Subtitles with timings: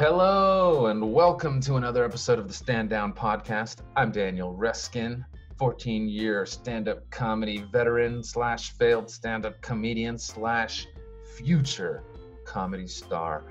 [0.00, 3.78] Hello, and welcome to another episode of the Stand Down Podcast.
[3.96, 5.24] I'm Daniel Reskin,
[5.58, 10.86] 14 year stand up comedy veteran slash failed stand up comedian slash
[11.36, 12.04] future
[12.44, 13.42] comedy star.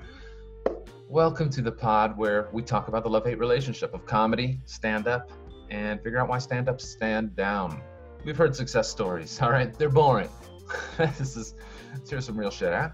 [1.06, 5.06] Welcome to the pod where we talk about the love hate relationship of comedy, stand
[5.06, 5.30] up,
[5.68, 7.82] and figure out why stand ups stand down.
[8.24, 9.78] We've heard success stories, all right?
[9.78, 10.30] They're boring.
[10.96, 11.56] this is,
[11.92, 12.88] let's hear some real shit, huh?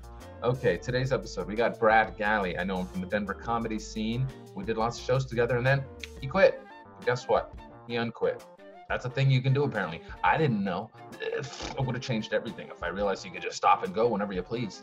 [0.44, 2.58] Okay, today's episode, we got Brad Galli.
[2.58, 4.28] I know him from the Denver comedy scene.
[4.54, 5.82] We did lots of shows together, and then
[6.20, 6.60] he quit.
[7.06, 7.54] Guess what?
[7.88, 8.44] He unquit.
[8.90, 10.02] That's a thing you can do, apparently.
[10.22, 10.90] I didn't know.
[11.18, 14.34] It would have changed everything if I realized you could just stop and go whenever
[14.34, 14.82] you please.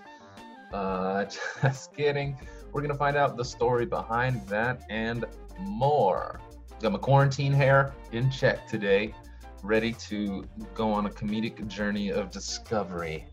[0.74, 1.26] Uh,
[1.62, 2.40] just kidding.
[2.74, 5.26] We're going to find out the story behind that and
[5.60, 6.42] more.
[6.82, 9.14] Got my quarantine hair in check today,
[9.62, 13.28] ready to go on a comedic journey of discovery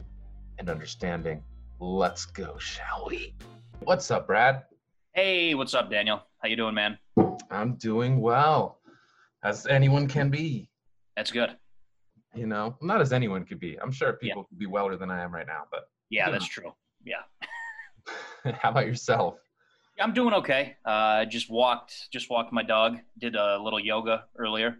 [0.58, 1.42] and understanding.
[1.80, 3.34] Let's go, shall we?
[3.84, 4.64] What's up, Brad?
[5.14, 6.22] Hey, what's up, Daniel?
[6.42, 6.98] How you doing, man?
[7.50, 8.80] I'm doing well,
[9.42, 10.68] as anyone can be.
[11.16, 11.56] That's good.
[12.34, 13.76] You know, not as anyone could be.
[13.80, 16.62] I'm sure people could be weller than I am right now, but Yeah, that's know.
[16.62, 16.72] true.
[17.04, 17.22] Yeah.
[18.60, 19.36] How about yourself?
[20.00, 20.76] I'm doing okay.
[20.84, 24.78] Uh just walked just walked my dog, did a little yoga earlier.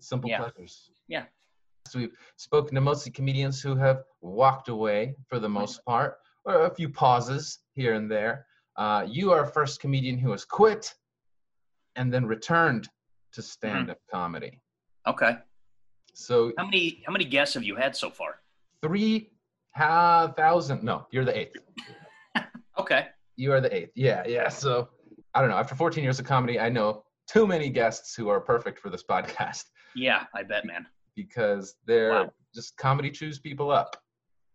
[0.00, 0.38] Simple Yeah.
[0.38, 0.90] pleasures.
[1.06, 1.24] Yeah.
[1.94, 6.74] We've spoken to mostly comedians who have walked away for the most part, or a
[6.74, 8.46] few pauses here and there.
[8.76, 10.92] Uh, you are a first comedian who has quit
[11.96, 12.88] and then returned
[13.32, 14.60] to stand-up comedy.
[15.06, 15.36] Okay.
[16.14, 18.40] So How many how many guests have you had so far?
[18.82, 19.30] three
[19.74, 20.82] ha- thousand.
[20.82, 21.56] No, you're the eighth.
[22.78, 23.06] Okay.
[23.36, 23.92] You are the eighth.
[23.94, 24.48] Yeah, yeah.
[24.48, 24.88] So
[25.34, 25.56] I don't know.
[25.56, 29.02] After 14 years of comedy, I know too many guests who are perfect for this
[29.10, 30.86] podcast Yeah, I bet, man.
[31.16, 32.32] Because they're Wow.
[32.54, 33.96] just comedy chews people up.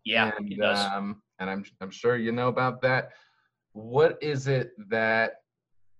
[0.04, 0.78] Yeah, and, it does.
[0.78, 3.10] Um, and I'm I'm sure you know about that.
[3.72, 5.34] What is it that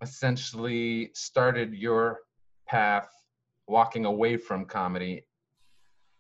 [0.01, 2.21] essentially started your
[2.67, 3.09] path
[3.67, 5.27] walking away from comedy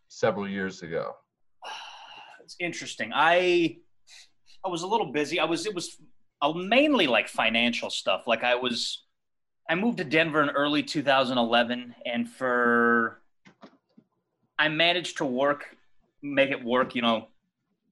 [0.09, 1.15] several years ago?
[2.43, 3.13] it's interesting.
[3.15, 3.79] I
[4.65, 5.41] I was a little busy.
[5.41, 5.97] I was it was
[6.55, 8.27] mainly like financial stuff.
[8.27, 9.05] Like I was
[9.69, 13.22] I moved to Denver in early 2011 and for
[14.59, 15.77] I managed to work
[16.23, 17.29] make it work, you know.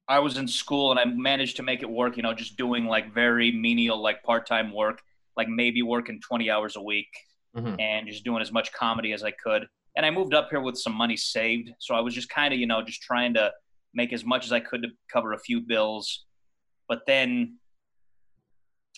[0.09, 2.87] I was in school and I managed to make it work, you know, just doing
[2.87, 5.03] like very menial like part-time work,
[5.37, 7.09] like maybe working 20 hours a week
[7.57, 7.81] Mhm.
[7.81, 9.67] and just doing as much comedy as I could.
[9.97, 11.73] And I moved up here with some money saved.
[11.81, 13.53] So I was just kind of, you know, just trying to
[13.93, 16.25] make as much as I could to cover a few bills.
[16.89, 17.59] But then,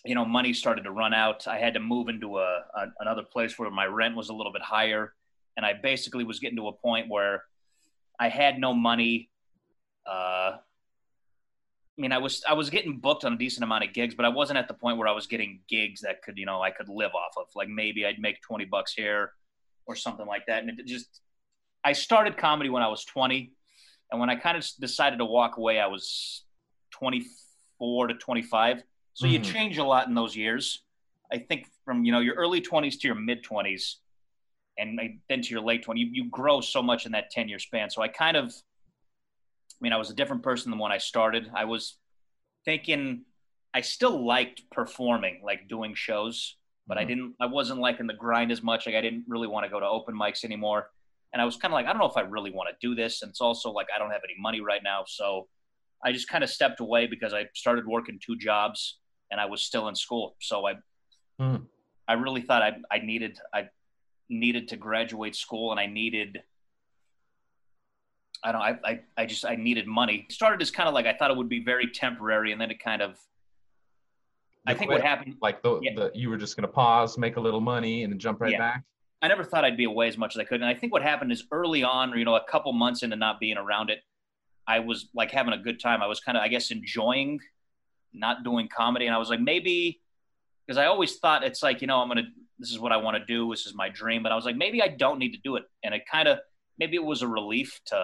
[0.04, 1.46] you know, money started to run out.
[1.48, 4.52] I had to move into a, a another place where my rent was a little
[4.52, 5.14] bit higher,
[5.56, 7.44] and I basically was getting to a point where
[8.18, 9.30] I had no money.
[10.06, 14.14] Uh, I mean, I was I was getting booked on a decent amount of gigs,
[14.14, 16.62] but I wasn't at the point where I was getting gigs that could, you know,
[16.62, 17.46] I could live off of.
[17.54, 19.32] Like maybe I'd make twenty bucks here
[19.86, 20.62] or something like that.
[20.62, 21.20] And it just,
[21.84, 23.52] I started comedy when I was twenty,
[24.10, 26.44] and when I kind of decided to walk away, I was
[26.90, 27.24] twenty
[27.78, 28.82] four to twenty five.
[29.14, 29.52] So you Mhm.
[29.52, 30.82] change a lot in those years.
[31.30, 33.98] I think from you know your early twenties to your mid twenties,
[34.78, 37.58] and then to your late twenties, you, you grow so much in that ten year
[37.58, 37.90] span.
[37.90, 41.50] So I kind of I mean, I was a different person than when I started.
[41.54, 41.98] I was
[42.64, 43.24] thinking
[43.74, 46.56] I still liked performing, like doing shows,
[46.86, 47.08] but I Mhm.
[47.08, 47.34] didn't.
[47.40, 48.86] I wasn't liking the grind as much.
[48.86, 50.90] Like I didn't really want to go to open mics anymore.
[51.32, 52.94] And I was kind of like, I don't know if I really want to do
[52.94, 53.22] this.
[53.22, 55.48] And it's also like I don't have any money right now, so
[56.04, 58.98] I just kind of stepped away because I started working two jobs
[59.30, 60.36] and I was still in school.
[60.40, 60.74] So I,
[61.38, 61.56] Hmm.
[62.06, 63.68] I really thought I, I needed, I
[64.32, 66.42] needed to graduate school and I needed
[68.44, 68.60] I don't.
[68.60, 69.00] I, I.
[69.16, 69.44] I just.
[69.46, 70.26] I needed money.
[70.28, 72.72] It started as kind of like I thought it would be very temporary, and then
[72.72, 73.16] it kind of.
[74.66, 74.98] I think quit?
[74.98, 75.36] what happened.
[75.40, 75.94] Like the, Yeah.
[75.94, 78.58] the you were just gonna pause, make a little money, and then jump right Yeah.
[78.58, 78.82] back.
[79.22, 81.02] I never thought I'd be away as much as I could, and I think what
[81.02, 84.00] happened is early on, or you know, a couple months into not being around it,
[84.66, 86.02] I was like having a good time.
[86.02, 87.38] I was kind of, I guess, enjoying
[88.12, 90.00] not doing comedy, and I was like, maybe
[90.66, 92.26] because I always thought it's like, you know, I'm gonna.
[92.62, 93.50] This is what I want to do.
[93.50, 95.64] This is my dream, but I was like, maybe I don't need to do it,
[95.82, 96.38] and it kind of,
[96.78, 98.00] maybe it was a relief to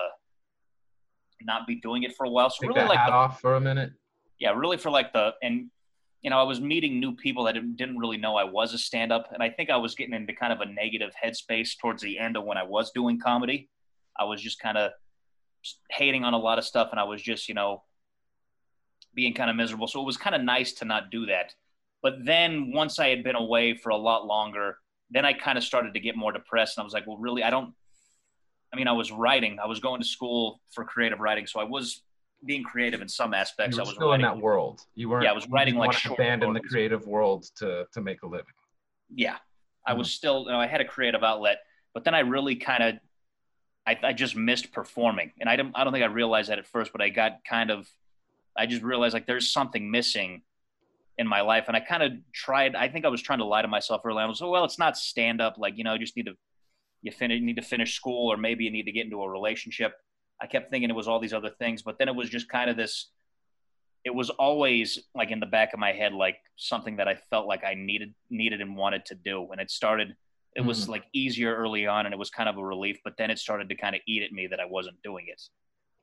[1.43, 2.51] not be doing it for a while.
[2.51, 3.93] So Take really, that like the off for a minute.
[4.41, 5.71] yeah, really for like the and
[6.23, 8.79] you know I was meeting new people that didn't, didn't really know I was a
[8.79, 12.03] stand up, and I think I was getting into kind of a negative headspace towards
[12.03, 13.69] the end of when I was doing comedy.
[14.19, 14.91] I was just kind of
[15.91, 17.85] hating on a lot of stuff, and I was just you know
[19.15, 19.87] being kind of miserable.
[19.87, 21.55] So it was kind of nice to not do that.
[22.03, 24.79] But then once I had been away for a lot longer,
[25.11, 27.43] then I kind of started to get more depressed, and I was like, well, really,
[27.43, 27.75] I don't.
[28.73, 29.59] I mean, I was writing.
[29.62, 32.03] I was going to school for creative writing, so I was
[32.45, 33.77] being creative in some aspects.
[33.77, 34.81] You were I was still writing, in that world.
[34.95, 35.25] You weren't.
[35.25, 38.47] Yeah, I was writing, like, short abandon the creative world to to make a living.
[39.15, 39.37] yeah
[39.87, 39.99] i Mm-hmm.
[40.00, 41.59] was still you know i had a creative outlet
[41.95, 42.95] but then i really kind of
[43.87, 46.67] I, I just missed performing and i don't i don't think i realized that at
[46.67, 47.89] first but i got kind of
[48.55, 50.43] i just realized like there's something missing
[51.19, 53.62] in my life and i kind of tried i think i was trying to lie
[53.62, 55.93] to myself early on I was oh well it's not stand up like you know
[55.94, 56.35] you just need to
[57.03, 59.93] you finish need to finish school or maybe you need to get into a relationship
[60.41, 62.70] i kept thinking it was all these other things but then it was just kind
[62.70, 63.11] of this
[64.05, 67.47] it was always like in the back of my head like something that i felt
[67.47, 70.14] like i needed needed and wanted to do and it started
[70.56, 70.88] it was Mhm.
[70.91, 73.69] like easier early on and it was kind of a relief but then it started
[73.69, 75.43] to kind of eat at me that i wasn't doing it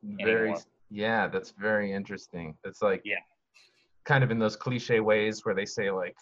[0.03, 0.49] Very.
[0.49, 0.61] Anymore.
[0.91, 2.55] Yeah, that's very interesting.
[2.63, 3.01] It's like.
[3.03, 3.15] Yeah.
[4.05, 6.15] Kind of in those cliche ways where they say like,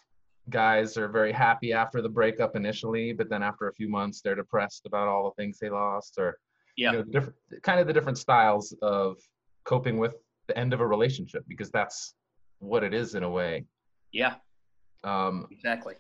[0.50, 4.36] guys are very happy after the breakup initially, but then after a few months they're
[4.36, 6.38] depressed about all the things they lost, or
[6.76, 6.92] yeah.
[6.92, 9.18] you know, different kind of the different styles of
[9.64, 10.16] coping with
[10.48, 12.16] the end of a relationship because that's
[12.60, 13.66] what it is in a way.
[14.12, 14.36] yeah.
[15.06, 15.96] Um, exactly.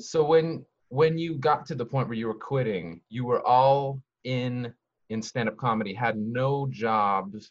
[0.00, 4.00] so when when you got to the point where you were quitting, you were all
[4.24, 4.72] in
[5.10, 7.50] in stand-up comedy, had no jobs,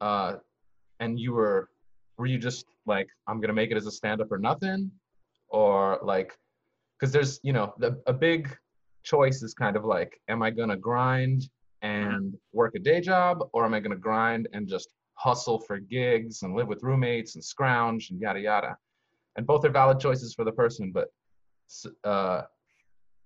[0.00, 0.34] uh,
[1.00, 1.70] and you were
[2.18, 4.90] were you just like I'm gonna make it as a stand-up or nothing,
[5.48, 6.36] or like
[6.98, 8.54] because there's you know the, a big
[9.02, 11.48] choice is kind of like am I gonna grind
[11.82, 16.42] and work a day job or am I gonna grind and just hustle for gigs
[16.42, 18.76] and live with roommates and scrounge and yada yada,
[19.36, 21.08] and both are valid choices for the person, but
[22.04, 22.42] uh,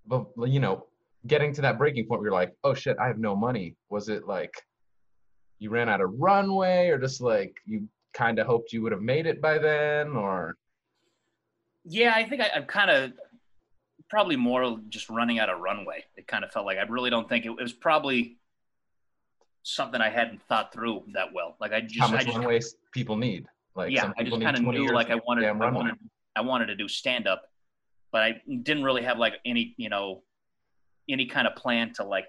[0.05, 0.85] but you know,
[1.27, 3.75] getting to that breaking point where you're like, oh shit, I have no money.
[3.89, 4.53] Was it like
[5.59, 7.87] you ran out of runway, or just like you
[8.17, 10.55] kind of hoped you would have made it by then, or?
[11.89, 13.13] Yeah i think I, i'm kind of
[14.09, 16.03] probably more just running out of runway.
[16.17, 18.37] It kind of felt like i really don't think it, it was probably
[19.63, 21.55] something i hadn't thought through that well.
[21.61, 22.59] Like i just how i much just runway
[22.93, 23.45] people need?
[23.77, 25.95] Like yeah, I just kind of knew like I wanted, I wanted,
[26.35, 27.43] I wanted to do stand up,
[28.11, 30.23] but I didn't really have like any, you know,
[31.07, 32.25] any kind of plan to like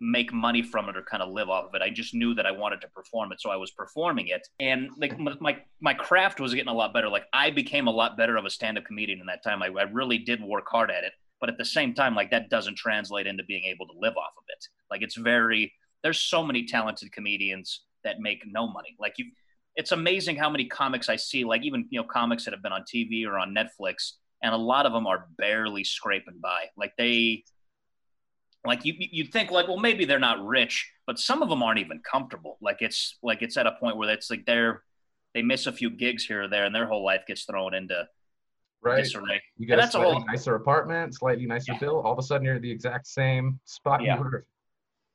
[0.00, 1.82] make money from it or kind of live off of it.
[1.82, 4.90] I just knew that I wanted to perform it, so I was performing it, and
[4.98, 7.08] like my my craft was getting a lot better.
[7.08, 9.62] Like I became a lot better of a stand up comedian in that time.
[9.62, 12.50] I, I really did work hard at it, but at the same time, like that
[12.50, 14.64] doesn't translate into being able to live off of it.
[14.90, 15.72] Like it's very
[16.02, 18.96] there's so many talented comedians that make no money.
[18.98, 19.26] Like you
[19.76, 22.72] it's amazing how many comics I see, like even you know comics that have been
[22.72, 24.12] on TV or on Netflix,
[24.42, 26.64] and a lot of them are barely scraping by.
[26.76, 27.44] Like they,
[28.66, 31.78] like you you'd think like well maybe they're not rich, but some of them aren't
[31.78, 32.58] even comfortable.
[32.60, 34.82] Like it's like it's at a point where it's like they're
[35.34, 38.06] they miss a few gigs here or there, and their whole life gets thrown into
[38.82, 39.02] right?
[39.02, 39.42] disarray.
[39.58, 41.78] You get And a slightly whole- nicer apartment, slightly nicer Yeah.
[41.78, 42.00] bill.
[42.00, 44.16] All of a sudden, you're the exact same spot Yeah.
[44.16, 44.46] you were.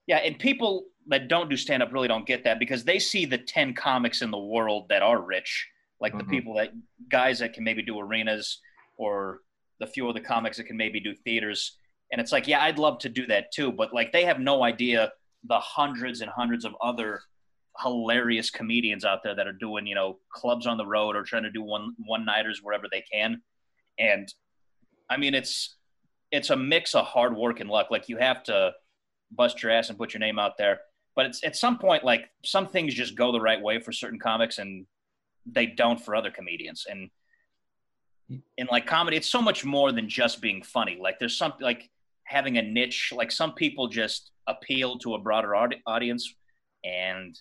[0.07, 3.25] Yeah, and people that don't do stand up really don't get that because they see
[3.25, 5.67] the 10 comics in the world that are rich,
[5.99, 6.29] like the Mhm.
[6.29, 6.71] people that
[7.09, 8.61] guys that can maybe do arenas
[8.97, 9.41] or
[9.79, 11.79] the few of the comics that can maybe do theaters.
[12.11, 14.63] And it's like, yeah, I'd love to do that too, but like they have no
[14.63, 15.11] idea
[15.45, 17.21] the hundreds and hundreds of other
[17.79, 21.43] hilarious comedians out there that are doing, you know, clubs on the road or trying
[21.43, 23.41] to do one one nighters wherever they can.
[23.97, 24.31] And
[25.09, 25.77] I mean, it's
[26.31, 27.91] it's a mix of hard work and luck.
[27.91, 28.73] Like you have to
[29.31, 30.81] bust your ass and put your name out there.
[31.15, 34.19] But it's at some point, like some things just go the right way for certain
[34.19, 34.85] comics and
[35.45, 36.85] they don't for other comedians.
[36.89, 37.09] And
[38.57, 40.97] in like comedy, it's so much more than just being funny.
[41.01, 41.89] Like there's some like
[42.31, 43.11] having a niche.
[43.15, 46.33] Like some people just appeal to a broader audi- audience,
[46.83, 47.39] and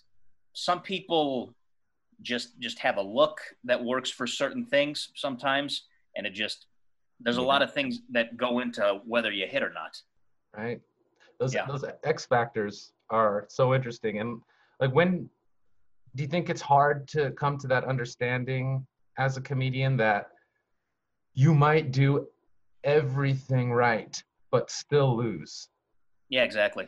[0.53, 1.55] some people
[2.21, 5.87] just just have a look that works for certain things sometimes.
[6.15, 6.67] And it just
[7.23, 9.93] there's a lot of things that go into whether you hit or not.
[10.57, 10.81] right?
[11.39, 11.65] Those Yeah.
[11.65, 14.19] those X factors are so interesting.
[14.19, 14.41] And
[14.81, 15.29] like, when
[16.15, 18.85] do you think it's hard to come to that understanding
[19.17, 20.23] as a comedian that
[21.33, 22.27] you might do
[22.83, 24.21] everything right
[24.51, 25.69] but still lose?
[26.29, 26.87] Yeah, exactly.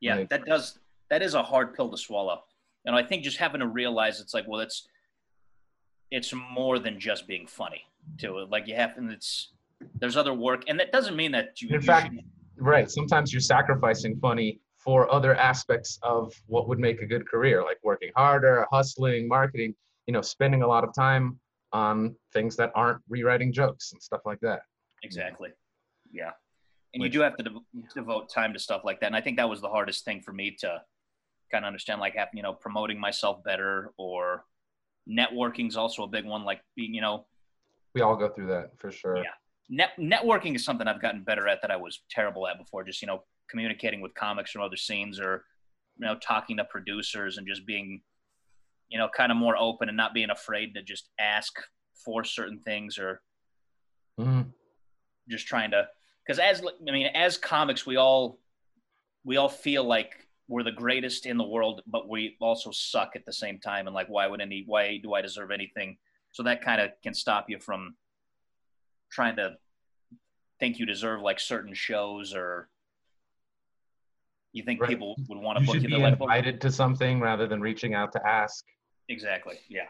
[0.00, 0.78] Yeah, that does
[1.10, 2.42] that is a hard pill to swallow.
[2.84, 4.88] And I think just having to realize it's like, well, it's
[6.10, 7.82] it's more than just being funny
[8.18, 8.50] to it.
[8.50, 9.52] Like you have and it's
[10.00, 12.24] there's other work and that doesn't mean that you In you fact, should-
[12.58, 12.90] Right.
[12.90, 17.76] Sometimes you're sacrificing funny for other aspects of what would make a good career, like
[17.82, 19.74] working harder, hustling, marketing,
[20.06, 21.38] you know, spending a lot of time
[21.72, 24.60] on things that aren't rewriting jokes and stuff like that.
[25.02, 25.50] exactly.
[26.10, 26.30] Yeah.
[26.96, 29.06] And you do have to dev- devote time to stuff like that.
[29.06, 30.80] And I think that was the hardest thing for me to
[31.52, 34.44] kind of understand, like you know, promoting myself better or
[35.08, 36.44] networking is also a big one.
[36.44, 37.26] Like being, you know,
[37.94, 39.18] We all go through that for sure.
[39.18, 39.24] Yeah.
[39.68, 42.82] net networking is something I've gotten better at that I was terrible at before.
[42.82, 45.44] Just you know, communicating with comics from other scenes or
[45.98, 48.00] you know talking to producers and just being
[48.88, 51.52] you know kind of more open and not being afraid to just ask
[52.04, 53.20] for certain things or
[54.18, 54.42] hmm
[55.28, 55.86] just trying to
[56.26, 58.38] because as I mean as comics we all
[59.24, 63.24] we all feel like we're the greatest in the world but we also suck at
[63.24, 65.98] the same time and like why would any why do I deserve anything
[66.32, 67.96] so that kind of can stop you from
[69.10, 69.56] trying to
[70.60, 72.68] think you deserve like certain shows or
[74.52, 74.90] you think Right.
[74.90, 77.94] people would want to You book you be like invited to something rather than reaching
[77.94, 78.64] out to ask.
[79.08, 79.86] exactly yeah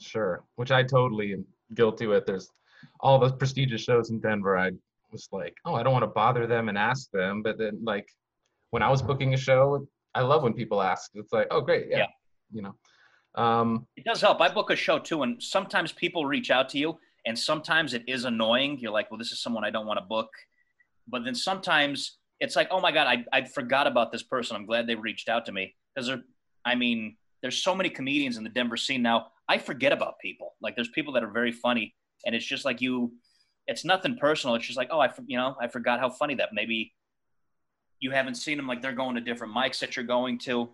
[0.00, 2.26] Sure, which I totally am guilty with.
[2.26, 2.50] There's
[2.98, 4.58] all those prestigious shows in Denver.
[4.58, 4.72] I
[5.14, 7.42] was like, oh, I don't want to bother them and ask them.
[7.42, 8.06] But then, like,
[8.70, 11.10] when I was booking a show, I love when people ask.
[11.14, 12.06] It's like, oh, great, yeah, Yeah.
[12.52, 12.74] you know.
[13.36, 14.40] Um, It does help.
[14.40, 18.02] I book a show too, and sometimes people reach out to you, and sometimes it
[18.06, 18.78] is annoying.
[18.80, 20.28] You're like, well, this is someone I don't want to book.
[21.08, 24.56] But then sometimes it's like, oh my God, I, I forgot about this person.
[24.56, 25.74] I'm glad they reached out to me.
[25.94, 26.22] Because there,
[26.64, 29.28] I mean, there's so many comedians in the Denver scene now.
[29.48, 30.54] I forget about people.
[30.60, 31.94] Like, there's people that are very funny,
[32.26, 33.12] and it's just like you,
[33.66, 34.54] it's nothing personal.
[34.56, 36.92] It's just like, oh, I, you know, I forgot how funny that maybe
[38.00, 38.66] you haven't seen them.
[38.66, 40.70] Like, they're going to different mics that you're going to.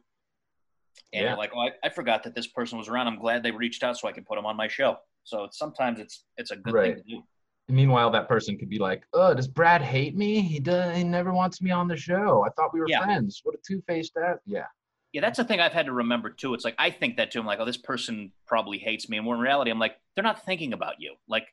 [1.12, 1.34] And Yeah.
[1.34, 3.06] like, oh, I, I forgot that this person was around.
[3.06, 4.96] I'm glad they reached out so I can put them on my show.
[5.24, 6.94] So it's, sometimes it's it's a good Right.
[6.96, 7.22] thing to do.
[7.68, 10.40] meanwhile, that person could be like, oh, does Brad hate me?
[10.40, 10.96] He does.
[10.96, 12.44] He never wants me on the show.
[12.44, 13.04] I thought we were Yeah.
[13.04, 13.40] friends.
[13.44, 14.38] What a two-faced ass.
[14.46, 14.66] Yeah,
[15.12, 16.54] Yeah, that's the thing I've had to remember too.
[16.54, 17.38] It's like I think that too.
[17.38, 19.18] I'm like, oh, this person probably hates me.
[19.18, 21.14] And when in reality, I'm like, they're not thinking about you.
[21.28, 21.46] Like,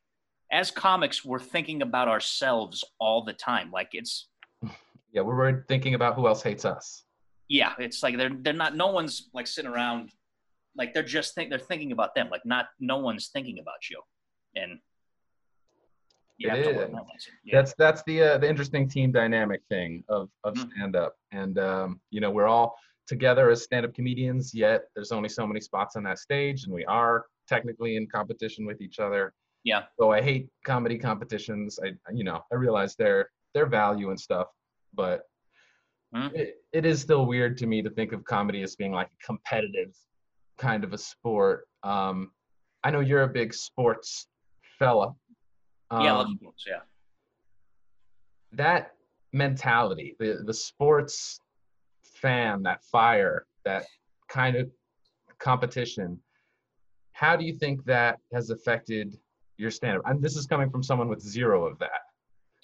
[0.51, 3.71] as comics, we're thinking about ourselves all the time.
[3.71, 4.29] Like it's
[5.13, 5.21] yeah.
[5.21, 7.03] We're thinking about who else hates us.
[7.49, 8.75] yeah, it's like they're they're not.
[8.75, 10.11] No one's like sitting around.
[10.75, 12.29] Like they're just think they're thinking about them.
[12.29, 14.01] Like not no one's thinking about you.
[14.55, 14.79] And
[16.37, 17.03] you It have to learn that.
[17.43, 17.57] Yeah.
[17.59, 20.71] That's that's the uh, the interesting team dynamic thing of of Mhm.
[20.71, 22.75] stand up, and um, you know we're all
[23.07, 24.53] together as stand up comedians.
[24.53, 28.65] Yet there's only so many spots on that stage, and we are technically in competition
[28.65, 29.33] with each other.
[29.67, 29.83] Yeah.
[29.99, 31.77] So I hate comedy competitions.
[31.83, 34.47] I you know I realize their their value and stuff,
[34.93, 35.23] but
[36.15, 36.33] Mhm.
[36.33, 39.25] it, it is still weird to me to think of comedy as being like a
[39.25, 39.93] competitive
[40.57, 41.67] kind of a sport.
[41.83, 42.31] Um,
[42.85, 44.27] I know you're a big sports
[44.79, 45.13] fella.
[45.91, 46.81] yeah, I love Um, sports, yeah.
[48.53, 48.93] that
[49.33, 51.41] mentality, the the sports
[52.21, 53.83] fan, that fire, that
[54.29, 54.71] kind of
[55.39, 56.23] competition.
[57.11, 59.19] How do you think that has affected
[59.57, 60.03] your stand-up?
[60.05, 61.89] And this is coming from someone with zero of that.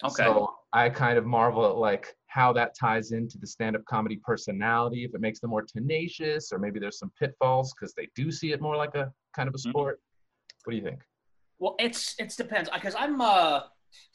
[0.02, 0.14] Okay.
[0.24, 5.04] So I kind of marvel at like how that ties into the stand-up comedy personality,
[5.04, 8.52] if it makes them more tenacious, or maybe there's some pitfalls because they do see
[8.52, 9.70] it more like a kind of a Mhm.
[9.70, 10.00] sport.
[10.64, 11.00] What do you think?
[11.58, 13.62] Well, it's it's depends because I'm uh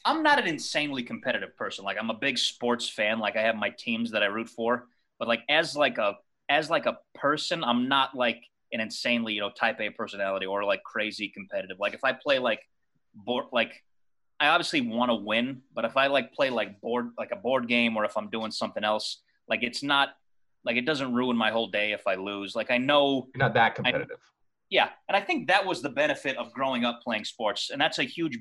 [0.03, 1.85] I'm not an insanely competitive person.
[1.85, 3.19] Like I'm a big sports fan.
[3.19, 6.17] Like I have my teams that I root for, but like as like a
[6.49, 10.63] as like a person, I'm not like an insanely you know type A personality or
[10.63, 11.77] like crazy competitive.
[11.79, 12.61] Like if I play like
[13.13, 13.83] board like
[14.39, 17.67] I obviously want to win, but if I like play like board like a board
[17.67, 20.09] game or if I'm doing something else, like it's not
[20.63, 22.55] like it doesn't ruin my whole day if I lose.
[22.55, 24.19] Like I know You're not that competitive.
[24.69, 27.99] yeah, and I think that was the benefit of growing up playing sports, and that's
[27.99, 28.37] a huge.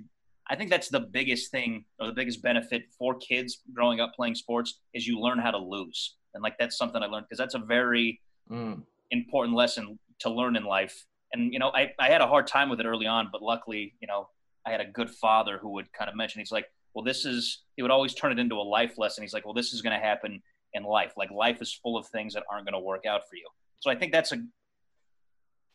[0.50, 4.34] I think that's the biggest thing or the biggest benefit for kids growing up playing
[4.34, 7.54] sports is you learn how to lose, and like that's something I learned because that's
[7.54, 8.20] a very
[8.50, 8.82] Mm.
[9.10, 11.04] important lesson to learn in life.
[11.32, 13.94] And you know, I I had a hard time with it early on, but luckily,
[14.00, 14.28] you know,
[14.66, 16.40] I had a good father who would kind of mention.
[16.40, 17.62] He's like, well, this is.
[17.76, 19.22] He would always turn it into a life lesson.
[19.22, 20.42] He's like, well, this is going to happen
[20.74, 21.12] in life.
[21.16, 23.46] Like life is full of things that aren't going to work out for you.
[23.80, 24.38] So I think that's a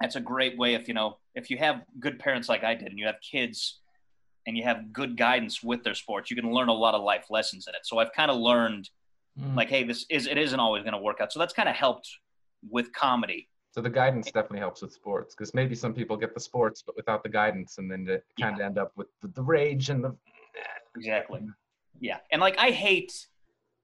[0.02, 2.88] that's a great way if you know if you have good parents like I did
[2.90, 3.80] and you have kids
[4.46, 7.28] and you have good guidance with their sports, you can learn a lot of life
[7.30, 7.82] lessons in it.
[7.86, 8.90] So I've kind of learned
[9.40, 9.56] Mm.
[9.58, 11.34] like, hey, this is it isn't always going to work out.
[11.34, 12.08] So that's kind of helped
[12.70, 13.50] with comedy.
[13.74, 16.96] So the guidance definitely helps with sports because maybe some people get the sports but
[16.96, 20.04] without the guidance, and then they kind of end up with the, the rage and
[20.04, 20.16] the.
[20.96, 21.42] Exactly.
[22.00, 23.28] Yeah, and like I hate,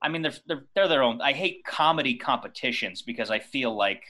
[0.02, 1.22] I mean they're they're they're their own.
[1.22, 4.04] I hate comedy competitions because I feel like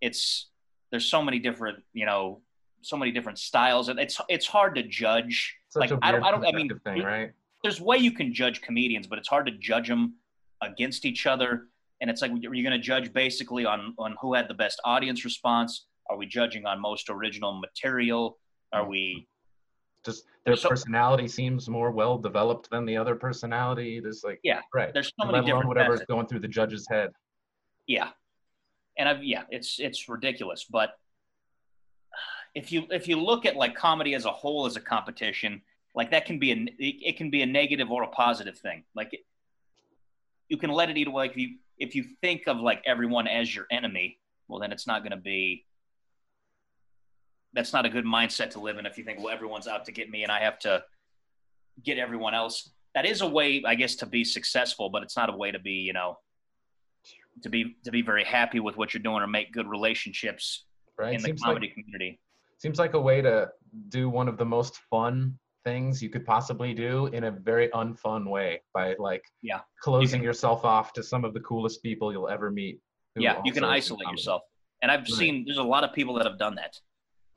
[0.00, 0.48] it's
[0.90, 2.40] there's so many different you know
[2.80, 5.56] so many different styles and it's it's hard to judge.
[5.68, 7.32] Such like I don't I don't I mean thing, right?
[7.62, 10.14] there's way you can judge comedians, but it's hard to judge them
[10.62, 11.66] against each other.
[12.00, 14.80] And it's like are you're going to judge basically on on who had the best
[14.84, 15.86] audience response.
[16.08, 18.38] Are we judging on most original material?
[18.72, 18.90] Are hmm.
[18.90, 19.28] we
[20.04, 24.00] Just their so- personality seems more well developed than the other personality.
[24.00, 24.92] There's like Yeah, right.
[24.92, 26.08] there's so many different whatever's methods.
[26.08, 27.10] going through the judge's head.
[27.86, 28.10] Yeah,
[28.98, 30.66] and I've yeah, it's it's ridiculous.
[30.68, 30.90] But
[32.54, 35.62] if you if you look at like comedy as a whole as a competition,
[35.94, 38.84] like that can be a it, can be a negative or a positive thing.
[38.94, 39.20] Like it,
[40.48, 41.24] you can let it either way.
[41.24, 44.18] Like if you if you think of like everyone as your enemy,
[44.48, 45.64] well, then it's not going to be.
[47.52, 49.92] That's not a good mindset to live in if you think, well, everyone's out to
[49.92, 50.84] get me and I have to
[51.82, 52.70] get everyone else.
[52.94, 55.58] That is a way, I guess, to be successful, but it's not a way to
[55.58, 56.18] be, you know,
[57.42, 60.64] to be to be very happy with what you're doing or make good relationships
[60.98, 62.18] right in the seems comedy like, community.
[62.58, 63.48] seems like a way to
[63.88, 68.24] do one of the most fun things you could possibly do in a very unfun
[68.30, 69.60] way by like Yeah.
[69.82, 72.80] closing can- yourself off to some of the coolest people you'll ever meet
[73.16, 74.42] Yeah, you can isolate yourself,
[74.82, 75.08] and I've Right.
[75.22, 76.78] seen there's a lot of people that have done that.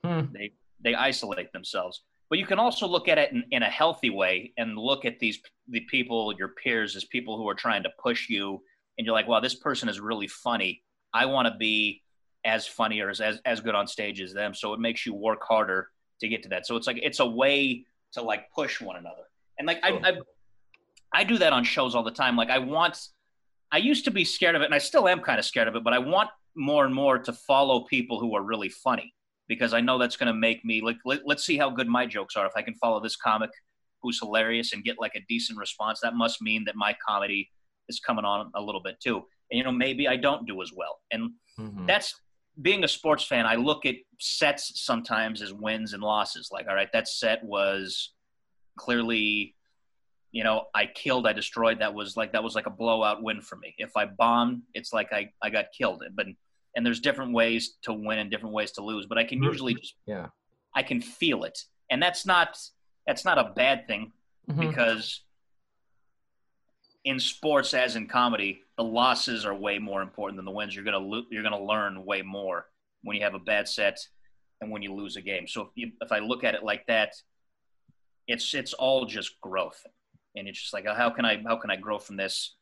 [0.06, 0.32] Hmm.
[0.34, 4.10] They they isolate themselves, but you can also look at it in, in a healthy
[4.10, 7.92] way and look at these the people your peers as people who are trying to
[7.98, 8.62] push you,
[8.98, 10.84] and you're like, wow, this person is really funny.
[11.14, 12.04] I want to be
[12.46, 14.54] as funny or as, as as good on stage as them.
[14.54, 16.68] So it makes you work harder to get to that.
[16.68, 19.24] So it's like it's a way to like push one another.
[19.58, 20.14] And like I, I
[21.14, 22.36] I do that on shows all the time.
[22.36, 23.00] Like I want
[23.72, 25.76] I used to be scared of it and I still am kind of scared of
[25.76, 29.14] it, but I want more and more to follow people who are really funny
[29.48, 32.06] because I know that's going to make me like let, let's see how good my
[32.06, 33.52] jokes are if I can follow this comic
[34.02, 37.50] who's hilarious and get like a decent response that must mean that my comedy
[37.90, 39.18] is coming on a little bit too.
[39.52, 41.00] And you know maybe I don't do as well.
[41.12, 41.86] And Mhm.
[41.88, 42.16] that's
[42.62, 43.46] being a sports fan.
[43.46, 46.50] I look at sets sometimes as wins and losses.
[46.52, 48.12] Like, all right, that set was
[48.78, 49.56] clearly,
[50.32, 51.80] you know, I killed, I destroyed.
[51.80, 53.76] That was like that was like a blowout win for me.
[53.78, 56.04] If I bombed, it's like I I got killed.
[56.14, 56.28] But
[56.76, 59.06] and there's different ways to win and different ways to lose.
[59.08, 59.46] But I can Mhm.
[59.46, 60.28] usually just yeah
[60.76, 61.58] I can feel it,
[61.90, 62.58] and that's not
[63.08, 64.12] that's not a bad thing
[64.50, 64.60] Mhm.
[64.60, 65.22] because
[67.06, 70.74] in sports as in comedy, the losses are way more important than the wins.
[70.74, 72.68] You're gonna lo- you're gonna learn way more
[73.04, 74.00] when you have a bad set
[74.62, 75.50] and when you lose a game.
[75.50, 77.12] So if, you, if I look at it like that,
[78.28, 79.86] it's it's all just growth,
[80.38, 82.56] and it's just like how can I how can I grow from this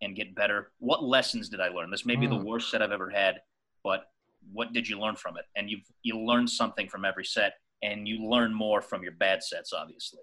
[0.00, 0.72] and get better?
[0.78, 1.90] What lessons did I learn?
[1.90, 2.44] This may be the Mm.
[2.44, 3.42] worst set I've ever had,
[3.84, 4.06] but
[4.50, 5.44] what did you learn from it?
[5.54, 9.42] And you you learn something from every set, and you learn more from your bad
[9.44, 9.74] sets.
[9.74, 10.20] Obviously,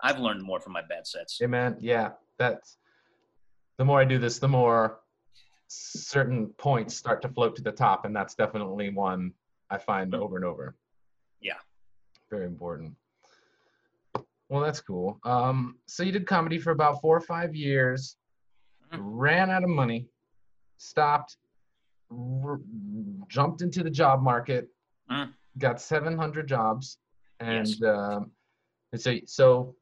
[0.00, 1.36] I've learned more from my bad sets.
[1.38, 2.78] Hey man, yeah, that's
[3.78, 5.00] the more I do this, the more
[5.68, 9.32] certain points start to float to the top, and that's definitely one
[9.70, 10.76] I find over and over.
[11.40, 11.58] Yeah.
[12.30, 12.94] Very important.
[14.48, 15.18] Well, that's cool.
[15.24, 18.16] Um, so you did comedy for about four or five years,
[18.92, 19.00] Mhm.
[19.02, 20.08] ran out of money,
[20.76, 21.36] stopped,
[22.10, 22.60] r-
[23.28, 24.68] jumped into the job market,
[25.10, 25.34] Mhm.
[25.58, 26.98] got 700 jobs,
[27.40, 27.82] and Yes.
[27.82, 28.30] um,
[28.92, 29.76] and so so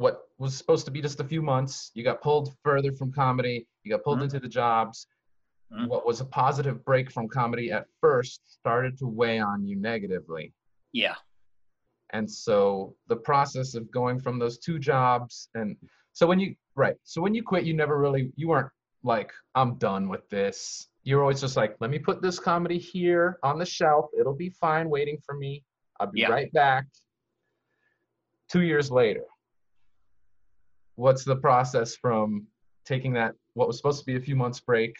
[0.00, 3.66] what was supposed to be just a few months, you got pulled further from comedy,
[3.82, 4.24] you got pulled Mhm.
[4.24, 5.06] into the jobs.
[5.70, 5.88] Mhm.
[5.88, 10.54] What was a positive break from comedy at first started to weigh on you negatively.
[10.92, 11.16] Yeah.
[12.14, 15.76] And so the process of going from those two jobs and
[16.12, 19.76] so when you right, so when you quit, you never really you weren't like, I'm
[19.76, 20.88] done with this.
[21.02, 24.10] You're always just like, let me put this comedy here on the shelf.
[24.18, 25.62] It'll be fine waiting for me.
[25.98, 26.30] I'll be Yeah.
[26.30, 26.86] right back.
[28.48, 29.26] Two years later,
[31.00, 32.46] what's the process from
[32.84, 34.94] taking that what was supposed to be a few months break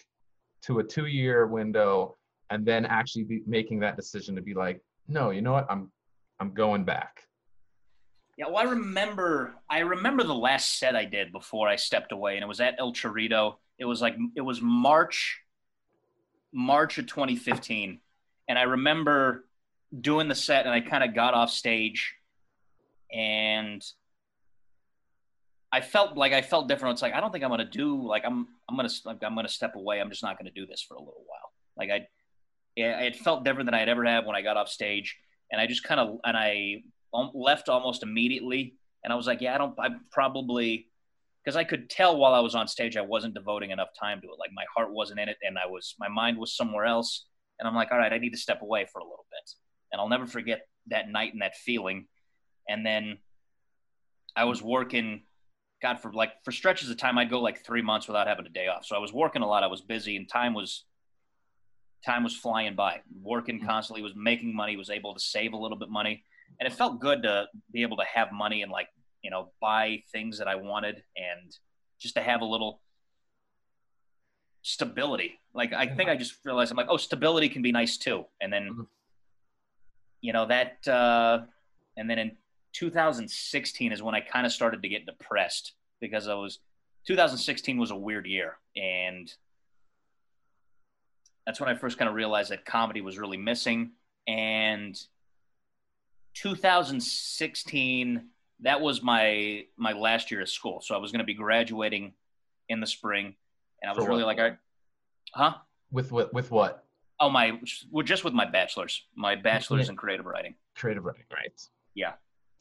[0.62, 2.16] to a two year window
[2.48, 5.66] and then actually be making that decision to be like, no, you know what?
[5.68, 5.92] I'm
[6.40, 7.24] I'm going back.
[8.38, 9.54] Yeah, well, I remember.
[9.68, 12.76] I remember the last set I did before I stepped away, and it was at
[12.78, 13.56] El Charrito.
[13.78, 15.40] It was like it was March,
[16.50, 18.00] March of 2015,
[18.48, 19.44] and I remember
[20.00, 22.14] doing the set, and I kind of got off stage,
[23.12, 23.84] and
[25.72, 26.94] I felt like I felt different.
[26.94, 29.48] It's like I don't think I'm gonna do like I'm I'm gonna like, I'm gonna
[29.48, 30.00] step away.
[30.00, 31.52] I'm just not gonna do this for a little while.
[31.76, 32.06] Like I,
[32.76, 35.16] yeah, it felt different than I'd ever had when I got off stage,
[35.52, 36.82] and I just kind of and I
[37.34, 38.74] left almost immediately.
[39.04, 40.86] And I was like, yeah, I don't, I probably,
[41.42, 44.26] because I could tell while I was on stage, I wasn't devoting enough time to
[44.26, 44.38] it.
[44.38, 47.26] Like my heart wasn't in it and I was, my mind was somewhere else.
[47.58, 49.50] And I'm like, all right, I need to step away for a little bit.
[49.92, 52.06] And I'll never forget that night and that feeling.
[52.68, 53.18] And then
[54.36, 55.22] I was working,
[55.82, 58.50] God, for like, for stretches of time, I'd go like three months without having a
[58.50, 58.84] day off.
[58.84, 59.62] So I was working a lot.
[59.62, 60.84] I was busy and time was,
[62.04, 63.00] time was flying by.
[63.22, 66.24] Working constantly, was making money, was able to save a little bit money
[66.58, 68.88] and it felt good to be able to have money and like
[69.22, 71.56] you know buy things that I wanted and
[72.00, 72.80] just to have a little
[74.62, 75.38] stability.
[75.54, 78.26] Like I think I just realized I'm like, oh, stability can be nice too.
[78.40, 78.86] And then Mhm.
[80.20, 81.46] you know that uh
[81.96, 82.36] and then in
[82.72, 86.60] 2016 is when I kind of started to get depressed because I was
[87.06, 89.32] 2016 was a weird year and
[91.46, 93.92] that's when I first kind of realized that comedy was really missing
[94.28, 94.98] and
[96.34, 98.28] 2016
[98.60, 102.12] that was my my last year of school so i was going to be graduating
[102.68, 103.34] in the spring
[103.82, 104.36] and i was For really what?
[104.36, 104.56] like I,
[105.32, 105.54] Huh?
[105.90, 106.32] With what?
[106.32, 106.84] With what?
[107.18, 107.58] Oh my,
[107.90, 110.54] well, just with my bachelor's, my bachelor's in creative writing.
[110.74, 111.52] Creative writing, right?
[111.94, 112.12] Yeah.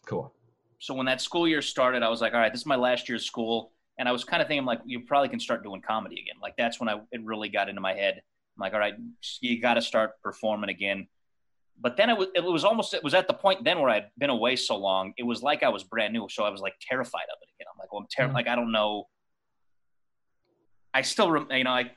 [0.09, 0.33] Cool.
[0.79, 3.07] So when that school year started, I was like, all right, this is my last
[3.07, 5.81] year of school, and I was kind of thinking like, you probably can start doing
[5.81, 6.35] comedy again.
[6.41, 8.15] Like that's when I it really got into my head.
[8.15, 8.95] I'm like, all right,
[9.41, 11.07] you got to start performing again.
[11.81, 14.07] But then it was it was almost it was at the point then where I'd
[14.17, 16.73] been away so long, it was like I was brand new, so I was like
[16.81, 17.67] terrified of it again.
[17.71, 18.31] I'm like, well, I'm terrified.
[18.31, 18.35] Mhm.
[18.35, 19.07] Like I don't know.
[20.93, 21.91] I still, rem- you know, I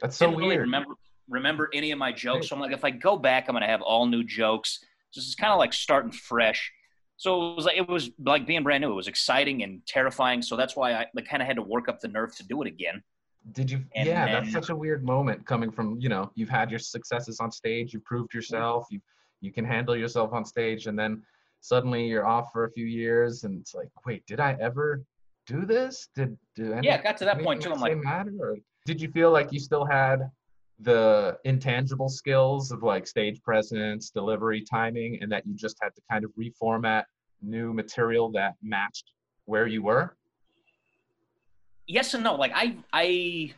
[0.00, 0.60] That's so didn't really weird.
[0.62, 0.94] remember
[1.28, 2.48] remember any of my jokes.
[2.48, 4.84] So I'm like, if I go back, I'm gonna have all new jokes.
[5.10, 6.72] So it's kind of like starting fresh.
[7.16, 8.90] So it was like it was like being brand new.
[8.90, 10.42] It was exciting and terrifying.
[10.42, 12.60] So that's why I like, kind of had to work up the nerve to do
[12.62, 13.02] it again.
[13.52, 13.84] Did you?
[13.94, 17.40] And yeah, that's such a weird moment coming from you know you've had your successes
[17.40, 19.00] on stage, you've proved yourself, you
[19.40, 21.22] you can handle yourself on stage, and then
[21.60, 25.02] suddenly you're off for a few years, and it's like, wait, did I ever
[25.46, 26.08] do this?
[26.14, 27.72] Did do any, Yeah, it got to that point, too.
[27.72, 28.32] I'm like- matter?
[28.40, 30.30] Or did you feel like you still had
[30.80, 36.02] the intangible skills of like stage presence, delivery, timing, and that you just had to
[36.10, 37.04] kind of reformat
[37.42, 39.12] new material that matched
[39.46, 40.16] where you were?
[41.86, 42.34] Yes and no.
[42.34, 43.54] Like I I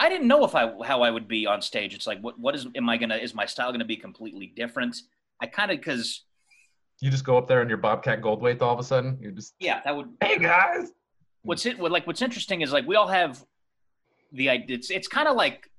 [0.00, 1.94] I didn't know if I how I would be on stage.
[1.94, 4.96] It's like what what is am I gonna is my style gonna be completely different?
[5.40, 6.22] I kind of because
[7.00, 9.18] You just go up there and you're Bobcat Goldthwait all of a sudden.
[9.20, 10.92] You're just, yeah that would hey guys.
[11.42, 13.44] what's it what like what's interesting is like we all have
[14.34, 15.70] the it's it's kind of like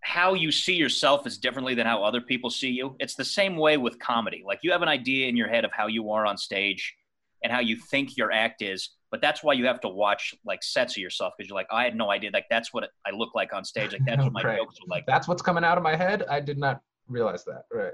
[0.00, 3.56] how you see yourself is differently than how other people see you it's the same
[3.56, 6.24] way with comedy like you have an idea in your head of how you are
[6.24, 6.94] on stage
[7.42, 10.62] and how you think your act is but that's why you have to watch like
[10.62, 13.34] sets of yourself because you're like i had no idea like that's what i look
[13.34, 14.58] like on stage like that's what my Right.
[14.58, 16.24] jokes are like That's what's coming out of my head.
[16.30, 17.64] I did not realize that.
[17.72, 17.92] Right.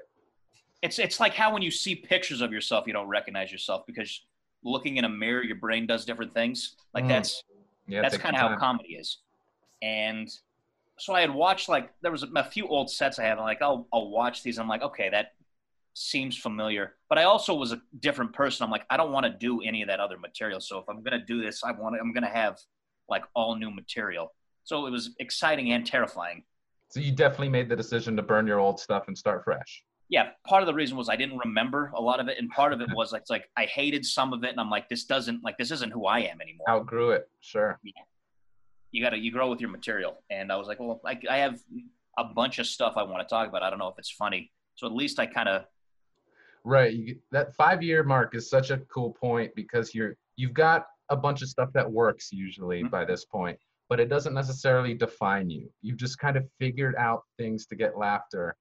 [0.83, 4.25] it's it's like how when you see pictures of yourself you don't recognize yourself because
[4.63, 7.09] looking in a mirror your brain does different things like Mm.
[7.09, 7.43] that's
[7.87, 8.03] Yeah.
[8.03, 9.19] that's kind of how comedy is.
[9.85, 10.31] And
[10.99, 13.38] so I had watched like there was a, few old sets I had.
[13.38, 14.59] I'm like, I'll I'll watch these.
[14.59, 15.33] I'm like, okay, that
[15.92, 16.94] seems familiar.
[17.09, 18.64] But I also was a different person.
[18.64, 20.61] I'm like, I don't want to do any of that other material.
[20.61, 22.59] So if I'm gonna do this, I want to, I'm gonna have
[23.09, 24.33] like all new material.
[24.64, 26.44] So it was exciting and terrifying.
[26.88, 29.85] So you definitely made the decision to burn your old stuff and start fresh.
[30.09, 32.73] Yeah, part of the reason was I didn't remember a lot of it, and part
[32.73, 35.05] of it was like, it's like I hated some of it, and I'm like, this
[35.05, 36.68] doesn't like this isn't who I am anymore.
[36.68, 37.29] Outgrew it.
[37.40, 37.79] Sure.
[38.95, 41.39] You got to you grow with your material and i was like well I, I
[41.39, 41.59] have
[42.17, 44.53] a bunch of stuff i want to talk about i don't know if it's funny
[44.77, 45.67] so at least i kind of
[46.67, 46.95] Right.
[46.95, 51.17] You, that five year mark is such a cool point because you're you've got a
[51.17, 52.91] bunch of stuff that works usually Mhm.
[52.91, 53.59] by this point,
[53.91, 55.71] but it doesn't necessarily define you.
[55.83, 58.57] You've just kind of figured out things to get laughter.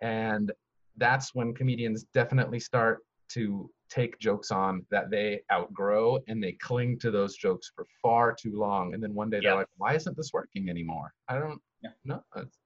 [0.00, 0.52] And
[0.96, 3.00] that's when comedians definitely start
[3.34, 8.34] to take jokes on that they outgrow and they cling to those jokes for far
[8.34, 8.94] too long.
[8.94, 11.12] And then one day they're like, why isn't this working anymore?
[11.28, 11.90] I don't Yeah.
[12.04, 12.22] know.
[12.36, 12.58] It's,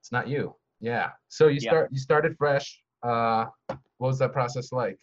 [0.00, 0.54] it's not you.
[0.80, 1.10] Yeah.
[1.28, 1.70] So you Yeah.
[1.70, 2.82] start you started fresh.
[3.02, 4.98] Uh what was that process like?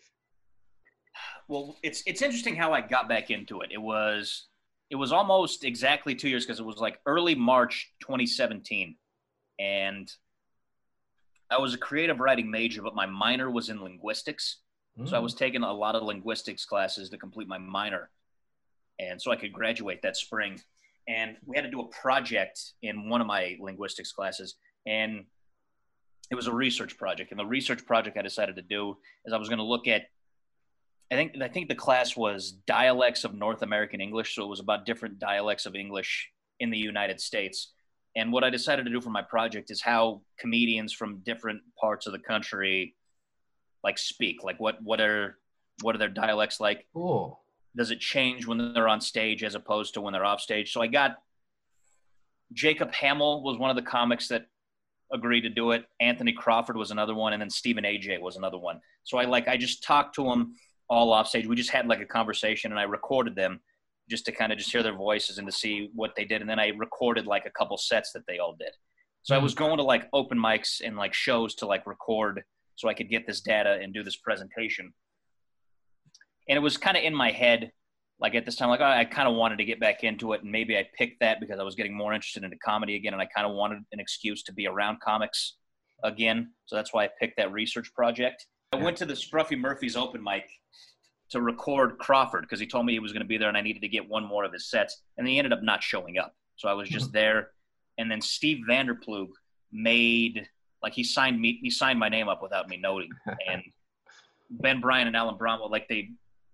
[1.47, 4.47] well it's it's interesting how i got back into it it was
[4.89, 8.95] it was almost exactly two years because it was like early march 2017
[9.57, 10.13] and
[11.49, 14.59] i was a creative writing major but my minor was in linguistics
[15.05, 15.23] So I Mm.
[15.23, 18.11] was taking a lot of linguistics classes to complete my minor.
[18.99, 20.61] And so I could graduate that spring.
[21.07, 24.55] And we had to do a project in one of my linguistics classes.
[24.85, 25.25] And
[26.29, 27.31] it was a research project.
[27.31, 30.07] And the research project I decided to do is I was going to look at
[31.11, 34.59] I think I think the class was dialects of North American English, so it was
[34.59, 37.73] about different dialects of English in the United States.
[38.15, 42.05] And what I decided to do for my project is how comedians from different parts
[42.05, 42.95] of the country
[43.83, 44.43] like speak?
[44.43, 45.37] Like what what are
[45.81, 46.85] what are their dialects like?
[46.93, 47.39] Cool.
[47.75, 50.71] does it change when they're on stage as opposed to when they're off stage?
[50.71, 51.17] So i got
[52.53, 54.47] jacob hamill was one of the comics that
[55.11, 55.85] agreed to do it.
[55.99, 58.79] Anthony crawford was another one and then stephen aj was another one.
[59.03, 60.55] So i like i just talked to them
[60.89, 61.47] all off stage.
[61.47, 63.61] We just had like a conversation and i recorded them
[64.09, 66.49] just to kind of just hear their voices and to see what they did and
[66.49, 68.71] then i recorded like a couple sets that they all did.
[69.23, 69.43] So i hmm.
[69.43, 72.43] was going to like open mics and like shows to like record
[72.79, 74.93] so I could get this data and do this presentation.
[76.47, 77.73] And it was kind of in my head,
[78.21, 80.51] like at this time, like I kind of wanted to get back into it, and
[80.51, 83.25] maybe I picked that because I was getting more interested into comedy again, and I
[83.25, 85.57] kind of wanted an excuse to be around comics
[86.05, 86.51] again.
[86.67, 88.45] So that's why I picked that research project.
[88.71, 90.49] I went to the Scruffy Murphy's open mic
[91.31, 93.61] to record Crawford because he told me he was going to be there, and I
[93.61, 96.33] needed to get one more of his sets, and he ended up not showing up.
[96.55, 97.17] So I was just mm-hmm.
[97.17, 97.51] there,
[97.97, 99.27] and then Steve Vanderploeg
[99.73, 100.47] made
[100.81, 103.09] like he signed me he signed my name up without me noting
[103.47, 103.61] and
[104.49, 106.09] ben bryan and alan bromwell like they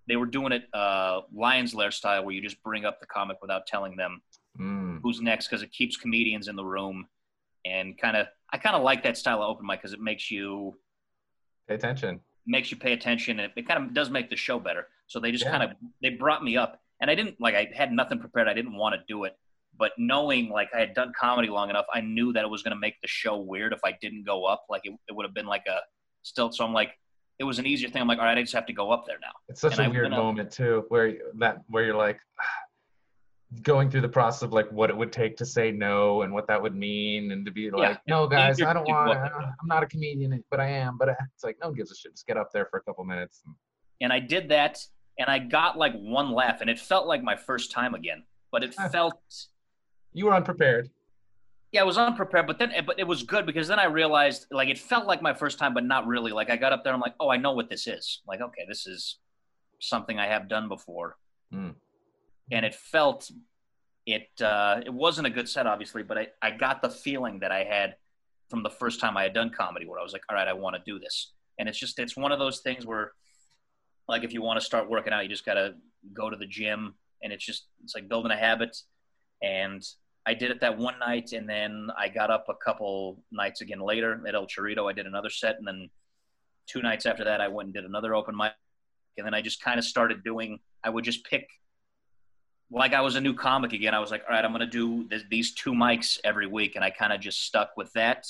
[0.08, 3.38] they were doing it uh, Lions Lair style, where you just bring up the comic
[3.42, 4.22] without telling them
[4.60, 5.00] Mm.
[5.04, 7.08] who's next, because it keeps comedians in the room,
[7.66, 10.30] and kind of I kind of like that style of open mic because it makes
[10.30, 10.78] you
[11.68, 12.22] Pay attention.
[12.46, 14.88] makes you pay attention, and it kind of does make the show better.
[15.08, 15.52] So they just Yeah.
[15.58, 15.72] kind of
[16.04, 18.48] they brought me up, and I didn't like I had nothing prepared.
[18.48, 19.36] I didn't want to do it,
[19.78, 22.76] but knowing like I had done comedy long enough, I knew that it was going
[22.76, 24.64] to make the show weird if I didn't go up.
[24.70, 25.80] Like it, it would have been like a
[26.24, 26.56] stilt.
[26.56, 26.92] So I'm like,
[27.40, 28.02] it was an easier thing.
[28.02, 29.32] I'm like, all right, I just have to go up there now.
[29.50, 32.20] It's such And a I weird went up- moment too, where that where you're like
[33.62, 36.48] going through the process of like what it would take to say no and what
[36.48, 39.20] that would mean, and to be like, no, guys, I don't do want.
[39.20, 40.98] I'm not a comedian, but I am.
[40.98, 42.14] But uh, it's like no one gives a shit.
[42.14, 43.44] Just get up there for a couple minutes.
[44.02, 44.80] and I did that,
[45.20, 48.24] and I got like one laugh, and it felt like my first time again.
[48.52, 49.14] But it felt,
[50.16, 50.90] You were unprepared.
[51.72, 52.48] yeah, I was unprepared.
[52.48, 55.34] But then, but it was good because then I realized, like, it felt like my
[55.34, 56.32] first time, but not really.
[56.32, 58.22] Like I got up there, I'm like, oh, I know what this is.
[58.28, 59.18] Like, okay, this is
[59.80, 61.18] something I have done before,
[61.54, 61.76] Mm.
[62.52, 63.30] and it felt,
[64.06, 67.52] it, uh, it wasn't a good set, obviously, but I, I got the feeling that
[67.52, 67.96] I had
[68.50, 70.54] from the first time I had done comedy, where I was like, all right, I
[70.54, 73.12] want to do this, and it's just, it's one of those things where
[74.08, 75.74] like if you want to start working out you just got to
[76.14, 78.78] go to the gym and it's just it's like building a habit
[79.42, 79.82] and
[80.26, 83.80] i did it that one night and then i got up a couple nights again
[83.80, 85.90] later at El Charrito i did another set and then
[86.68, 88.54] two nights after that i went and did another open mic
[89.18, 91.48] and then i just kind of started doing i would just pick
[92.72, 94.66] like i was a new comic again i was like all right i'm going to
[94.68, 98.26] do this, these two mics every week and i kind of just stuck with that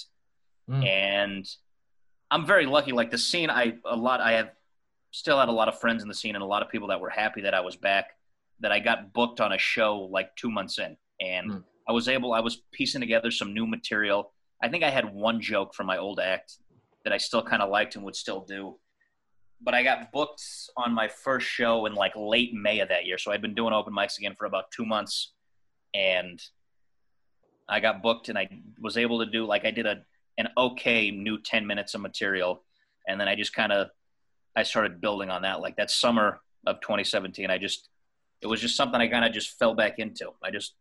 [0.68, 0.84] Mm.
[0.84, 1.48] and
[2.32, 4.50] i'm very lucky like the scene i a lot i have
[5.12, 7.00] still had a lot of friends in the scene and a lot of people that
[7.00, 8.18] were happy that I was back.
[8.60, 11.64] That I got booked on a show like two months in, and Mm.
[11.88, 12.34] I was able.
[12.34, 14.34] I was piecing together some new material.
[14.64, 16.58] I think I had one joke from my old act
[17.04, 18.78] that I still kind of liked and would still do.
[19.62, 20.42] But I got booked
[20.76, 23.74] on my first show in like late May of that year, so I'd been doing
[23.74, 25.34] open mics again for about two months,
[25.94, 26.42] and
[27.70, 30.02] I got booked and I was able to do like I did a
[30.38, 32.64] an okay new ten minutes of material,
[33.08, 33.88] and then I just kind of
[34.56, 35.62] I started building on that.
[35.62, 37.90] Like that summer of 2017, I just
[38.42, 40.32] it was just something I kind of just fell back into.
[40.44, 40.76] I just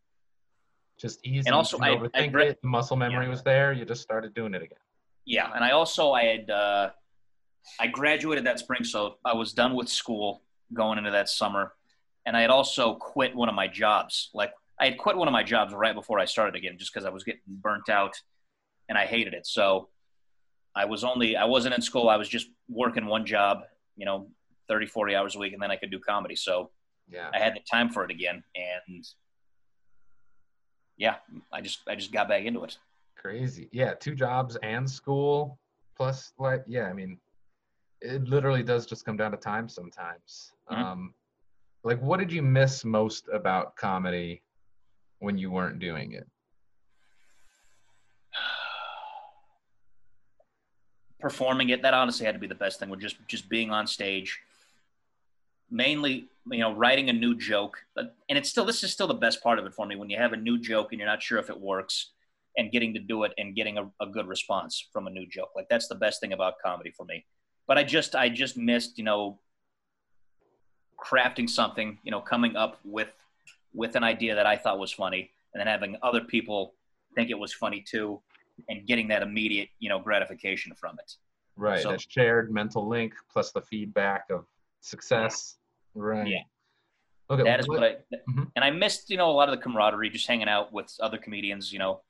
[0.99, 1.47] Just easy.
[1.47, 2.63] And also, I- I read- it.
[2.63, 3.31] The muscle memory Yeah.
[3.31, 3.73] was there.
[3.73, 4.79] You just started doing it again.
[5.27, 6.91] yeah, and I also I had uh,
[7.81, 10.43] I graduated that spring, so I was done with school
[10.75, 11.75] going into that summer,
[12.27, 14.31] and I had also quit one of my jobs.
[14.35, 17.07] Like I had quit one of my jobs right before I started again, just because
[17.07, 18.21] I was getting burnt out,
[18.89, 19.47] and I hated it.
[19.47, 19.89] So
[20.77, 22.09] I was only I wasn't in school.
[22.11, 23.63] I was just working one job,
[23.97, 24.29] you know,
[24.69, 26.37] 30, 40 hours a week, and then I could do comedy.
[26.37, 26.71] So
[27.09, 27.31] Yeah.
[27.33, 29.05] I had the time for it again, and
[30.97, 31.17] yeah,
[31.53, 32.79] I just I just got back into it.
[33.17, 33.69] Crazy.
[33.73, 35.59] Yeah, two jobs and school
[35.97, 37.19] plus like yeah, I mean
[38.01, 40.53] it literally does just come down to time sometimes.
[40.71, 40.79] Mhm.
[40.79, 41.15] Um
[41.83, 44.43] like what did you miss most about comedy
[45.19, 46.27] when you weren't doing it?
[51.21, 53.87] performing it that honestly had to be the best thing with just just being on
[53.87, 54.41] stage
[55.75, 59.15] mainly you know writing a new joke but, and it's still this is still the
[59.27, 61.23] best part of it for me when you have a new joke and you're not
[61.23, 62.13] sure if it works
[62.57, 65.51] and getting to do it and getting a, a good response from a new joke
[65.57, 67.25] like that's the best thing about comedy for me
[67.67, 69.39] but i just i just missed you know
[71.05, 73.09] crafting something you know coming up with
[73.75, 76.75] with an idea that i thought was funny and then having other people
[77.17, 78.21] think it was funny too
[78.69, 81.17] and getting that immediate you know gratification from it
[81.57, 81.83] Right.
[81.83, 84.45] So- that shared mental link plus the feedback of
[84.81, 85.57] success.
[85.95, 86.27] Right.
[86.29, 86.43] Yeah.
[87.31, 87.43] Okay.
[87.45, 87.97] that is what I
[88.29, 88.51] Mhm.
[88.55, 91.17] and I missed you know a lot of the camaraderie just hanging out with other
[91.17, 92.03] comedians you know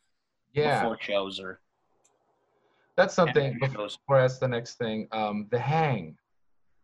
[0.52, 0.80] yeah.
[0.82, 1.60] before shows or
[2.96, 3.88] That's something before.
[4.10, 5.08] I ask the next thing.
[5.12, 6.16] Um, the hang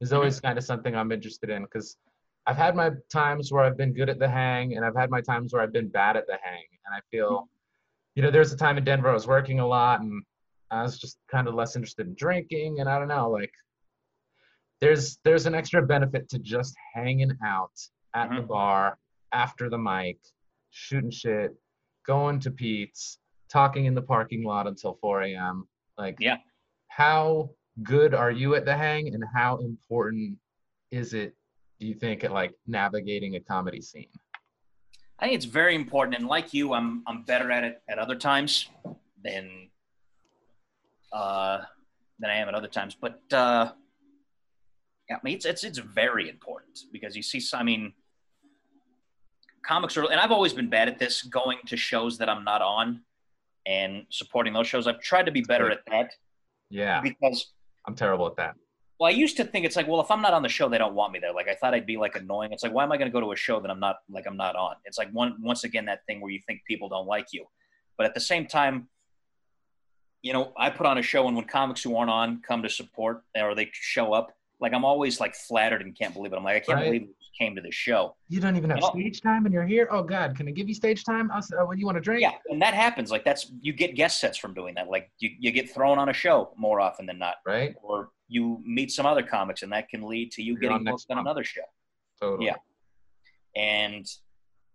[0.01, 1.97] is always kind of something I'm interested in because
[2.47, 5.21] I've had my times where I've been good at the hang and I've had my
[5.21, 6.65] times where I've been bad at the hang.
[6.87, 7.49] And I feel,
[8.17, 10.23] you know, there's a time in Denver I was working a lot and
[10.71, 12.81] I was just kind of less interested in drinking.
[12.81, 13.53] And I don't know, like,
[14.81, 17.73] there's there's an extra benefit to just hanging out
[18.14, 18.49] at the Mhm.
[18.49, 18.99] bar
[19.33, 20.19] after the mic,
[20.71, 21.55] shooting shit,
[22.07, 25.69] going to Pete's, talking in the parking lot until 4 a.m.
[25.99, 26.38] Like, Yeah.
[26.88, 30.38] how good are you at the hang, and how important
[30.90, 31.37] is it?
[31.79, 34.11] Do you think at like navigating a comedy scene?
[35.19, 38.16] I think it's very important and like you I'm I'm better at it at other
[38.16, 38.69] times
[39.23, 39.71] than
[41.12, 41.64] uh
[42.19, 43.73] than I am at other times but uh
[45.11, 47.92] yeah, I mean it's it's it's very important because you see I mean
[49.66, 52.62] comics are and I've always been bad at this going to shows that I'm not
[52.62, 53.03] on
[53.66, 56.12] and supporting those shows I've tried to be better at that
[56.70, 57.53] Yeah, because
[57.87, 58.55] I'm terrible at that.
[59.01, 60.77] Well, I used to think it's like, well, if I'm not on the show, they
[60.77, 61.33] don't want me there.
[61.33, 62.53] Like I thought I'd be like annoying.
[62.53, 64.27] It's like, why am I going to go to a show that I'm not like
[64.27, 64.77] I'm not on?
[64.85, 67.46] It's like one once again that thing where you think people don't like you,
[67.96, 68.88] but at the same time,
[70.23, 72.68] you know, I put on a show, and when comics who aren't on come to
[72.68, 76.37] support or they show up, like I'm always like flattered and can't believe it.
[76.37, 76.85] I'm like, I can't Right.
[76.87, 78.14] believe you came to this show.
[78.29, 79.88] You don't even have stage time, and you're here.
[79.90, 81.31] Oh God, can I give you stage time?
[81.33, 82.20] I'll, uh, what do you want to drink?
[82.23, 83.11] Yeah, and that happens.
[83.11, 84.88] Like that's you get guest sets from doing that.
[84.88, 87.75] Like you, you get thrown on a show more often than not, Right.
[87.83, 91.07] or you meet some other comics, and that can lead to you You're getting booked
[91.11, 91.27] on month.
[91.27, 91.62] another show.
[92.20, 92.46] Totally.
[92.46, 92.57] Yeah.
[93.57, 94.07] And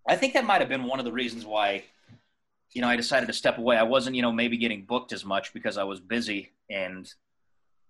[0.07, 1.83] I think that might have been one of the reasons why,
[2.73, 3.77] you know, I decided to step away.
[3.77, 7.07] I wasn't, you know, maybe getting booked as much because I was busy and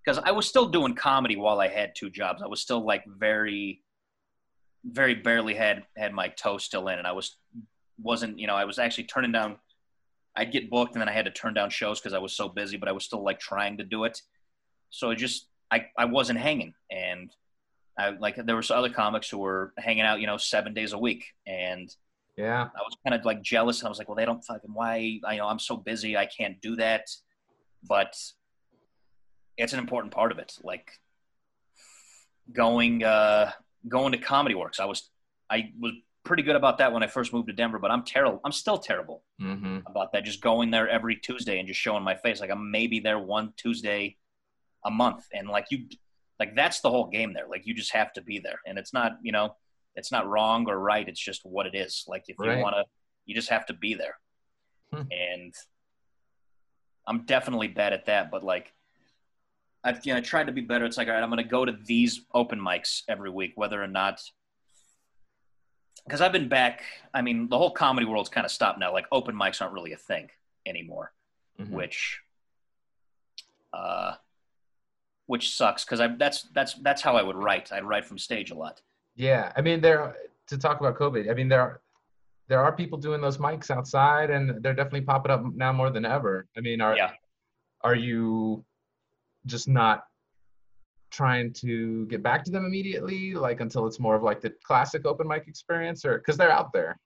[0.06, 2.41] because I was still doing comedy while I had two jobs.
[2.41, 3.82] I was still like very,
[4.84, 7.38] very barely had had my toe still in, and I was
[8.02, 9.58] wasn't, you know, I was actually turning down.
[10.36, 12.50] I'd get booked, and then I had to turn down shows because I was so
[12.50, 12.78] busy.
[12.78, 14.22] But I was still like trying to do it,
[14.89, 17.32] so it just I I wasn't hanging, and
[17.98, 20.98] I like there was other comics who were hanging out, you know, seven days a
[21.00, 21.89] week, and
[22.38, 22.63] Yeah.
[22.63, 25.20] I was kind of like jealous, and I was like, well, they don't fucking why
[25.26, 27.06] I know I'm so busy, I can't do that,
[27.88, 28.13] but
[29.58, 30.58] it's an important part of it.
[30.63, 30.91] Like
[32.52, 33.52] going uh,
[33.88, 35.10] going to Comedy Works, I was
[35.50, 38.41] I was pretty good about that when I first moved to Denver, but I'm terrible.
[38.44, 39.80] I'm still terrible Mm-hmm.
[39.86, 40.24] about that.
[40.24, 42.39] Just going there every Tuesday and just showing my face.
[42.39, 44.18] Like I'm maybe there one Tuesday
[44.86, 45.86] a month, and like you,
[46.39, 47.48] like that's the whole game there.
[47.50, 49.56] Like you just have to be there, and it's not you know,
[49.96, 51.08] it's not wrong or right.
[51.08, 52.06] It's just what it is.
[52.08, 52.58] Like if Right.
[52.58, 52.84] you want to,
[53.26, 54.15] you just have to be there.
[54.94, 55.02] Hmm.
[55.12, 55.54] And
[57.08, 58.72] I'm definitely bad at that, but like.
[59.86, 60.84] I've you know, tried to be better.
[60.84, 63.82] It's like, all right, I'm going to go to these open mics every week, whether
[63.82, 64.19] or not
[66.04, 66.84] because I've been back.
[67.13, 68.91] I mean, the whole comedy world's kind of stopped now.
[68.91, 70.30] Like open mics aren't really a thing
[70.65, 71.13] anymore,
[71.60, 71.69] Mhm.
[71.69, 72.19] which,
[73.74, 74.15] uh,
[75.28, 77.71] which sucks because I that's that's that's how I would write.
[77.71, 78.82] I'd write from stage a lot.
[79.15, 80.15] Yeah, I mean, there
[80.48, 81.30] to talk about COVID.
[81.30, 81.82] I mean, there are
[82.48, 86.06] there are people doing those mics outside, and they're definitely popping up now more than
[86.06, 86.48] ever.
[86.56, 87.13] I mean, are Yeah.
[87.82, 88.63] are you
[89.45, 90.03] just not
[91.12, 95.05] trying to get back to them immediately, like until it's more of like the classic
[95.05, 96.99] open mic experience, or because they're out there?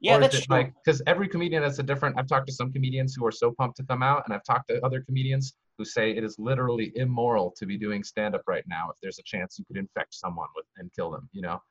[0.00, 0.56] Yeah, or that's it true.
[0.56, 2.18] like because every comedian has a different.
[2.18, 4.68] I've talked to some comedians who are so pumped to come out, and I've talked
[4.68, 8.64] to other comedians who say it is literally immoral to be doing stand up right
[8.66, 11.28] now if there's a chance you could infect someone with and kill them.
[11.32, 11.62] You know.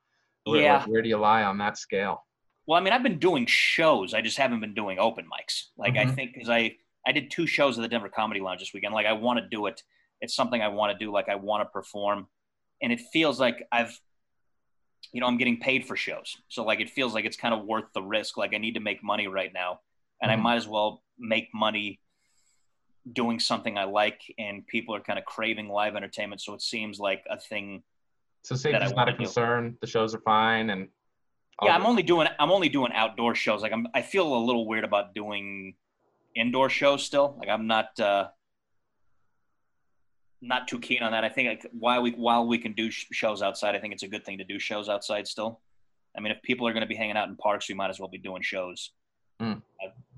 [0.46, 0.78] Where, Yeah.
[0.78, 2.26] like, where do you lie on that scale?
[2.66, 4.16] Well, I mean, I've been doing shows.
[4.16, 5.66] I just haven't been doing open mics.
[5.78, 6.16] Like I Mhm.
[6.16, 8.94] think because I I did two shows at the Denver Comedy Lounge this weekend.
[8.94, 9.84] Like I want to do it.
[10.22, 11.12] It's something I want to do.
[11.12, 12.28] Like I want to perform,
[12.82, 14.00] and it feels like I've,
[15.12, 16.38] you know, I'm getting paid for shows.
[16.48, 18.38] So like it feels like it's kind of worth the risk.
[18.38, 19.80] Like I need to make money right now,
[20.22, 20.34] and Mhm.
[20.34, 22.00] I might as well make money
[23.12, 24.22] doing something I like.
[24.38, 27.84] And people are kind of craving live entertainment, so it seems like a thing
[28.44, 29.18] So safety's not a wanna do.
[29.18, 29.78] concern.
[29.82, 30.90] The shows are fine, and
[31.64, 34.66] yeah i'm only doing i'm only doing outdoor shows like i'm i feel a little
[34.66, 35.76] weird about doing
[36.34, 38.28] indoor shows still like i'm not uh
[40.42, 43.06] not too keen on that i think like, while we while we can do sh-
[43.12, 45.60] shows outside i think it's a good thing to do shows outside still
[46.18, 48.00] i mean if people are going to be hanging out in parks we might as
[48.00, 48.92] well be doing shows
[49.42, 49.60] Mm.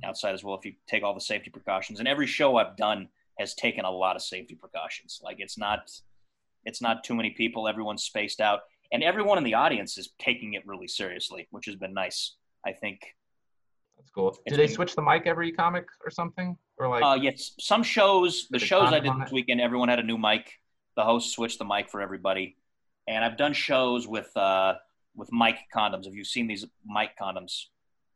[0.03, 3.07] outside as well if you take all the safety precautions and every show i've done
[3.39, 5.89] has taken a lot of safety precautions like it's not
[6.65, 10.53] it's not too many people everyone's spaced out and everyone in the audience is taking
[10.53, 12.35] it really seriously, which has been nice.
[12.63, 12.99] I think.
[13.97, 14.37] That's cool.
[14.47, 16.57] Do they switch the mic every comic or something?
[16.77, 20.03] Or like, Uh, yes, some shows, the shows I did this weekend, everyone had a
[20.03, 20.51] new mic.
[20.95, 22.57] The host switched the mic for everybody,
[23.07, 24.75] and I've done shows with uh,
[25.15, 26.05] with mic condoms.
[26.05, 27.65] Have you seen these mic condoms?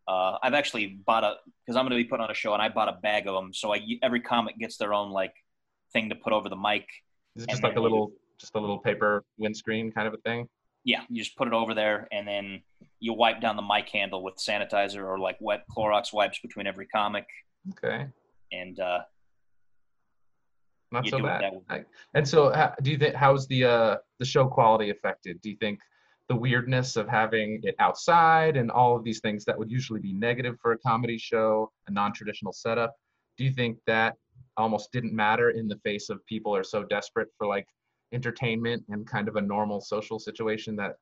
[0.07, 1.35] Uh, I've actually bought a
[1.65, 3.33] because I'm going to be putting on a show, and I bought a bag of
[3.33, 3.53] them.
[3.53, 5.33] So I every comic gets their own like
[5.91, 6.87] thing to put over the mic.
[7.35, 10.47] is it just like a little, just a little paper windscreen kind of a thing?
[10.87, 12.61] Yeah, you just put it over there, and then
[13.01, 16.87] you wipe down the mic handle with sanitizer or like wet Clorox wipes between every
[16.87, 17.25] comic,
[17.71, 18.07] Okay,
[18.53, 18.99] and uh,
[20.93, 21.43] not so bad.
[21.69, 25.41] I- and so, ha- do you think how's the uh, the show quality affected?
[25.41, 25.81] Do you think
[26.29, 30.13] the weirdness of having it outside and all of these things that would usually be
[30.13, 32.95] negative for a comedy show, a non-traditional setup,
[33.37, 34.15] do you think that
[34.55, 37.67] almost didn't matter in the face of people are so desperate for like
[38.13, 40.93] entertainment and kind of a normal social situation that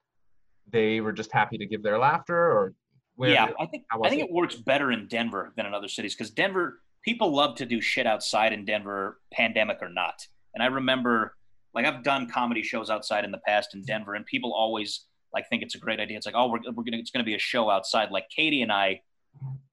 [0.71, 2.73] they were just happy to give their laughter or
[3.15, 4.25] where yeah, I think I think it?
[4.25, 7.79] it works better in Denver than in other cities because Denver people love to do
[7.79, 10.15] shit outside in Denver, pandemic or not.
[10.53, 11.35] And I remember,
[11.73, 15.47] like, I've done comedy shows outside in the past in Denver, and people always like
[15.49, 16.17] think it's a great idea.
[16.17, 18.11] It's like, oh, we're, we're gonna it's gonna be a show outside.
[18.11, 19.01] Like Katie and I,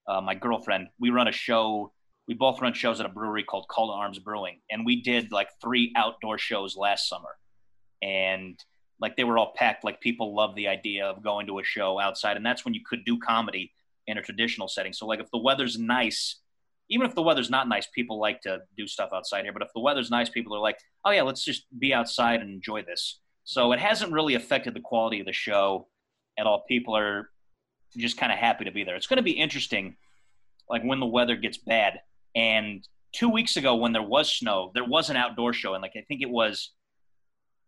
[0.07, 1.93] uh, my girlfriend, we run a show.
[2.29, 5.33] We both run shows at a brewery called Call to Arms Brewing, and we did
[5.33, 7.37] like three outdoor shows last summer.
[8.03, 8.59] and
[9.01, 9.85] like they were all packed.
[9.85, 12.81] Like people love the idea of going to a show outside, and that's when you
[12.89, 13.73] could do comedy
[14.07, 14.93] in a traditional setting.
[14.93, 16.37] So like if the weather's nice,
[16.89, 19.53] even if the weather's not nice, people like to do stuff outside here.
[19.53, 22.51] But if the weather's nice, people are like, oh yeah, let's just be outside and
[22.51, 23.21] enjoy this.
[23.45, 25.89] So it hasn't really affected the quality of the show
[26.39, 26.65] at all.
[26.69, 27.31] People are
[27.97, 28.95] just kind of happy to be there.
[28.95, 29.97] It's going to be interesting,
[30.69, 32.01] like when the weather gets bad.
[32.35, 35.93] And two weeks ago, when there was snow, there was an outdoor show, and like
[35.97, 36.71] I think it was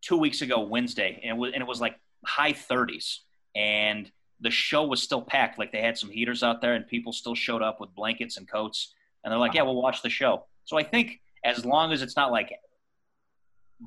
[0.03, 3.19] two weeks ago Wednesday, and it was and it was like high 30s,
[3.55, 4.11] and
[4.41, 5.59] the show was still packed.
[5.59, 8.51] Like they had some heaters out there, and people still showed up with blankets and
[8.51, 12.03] coats, and they're like, "Yeah, we'll watch the show." So I think as long as
[12.03, 12.53] it's not like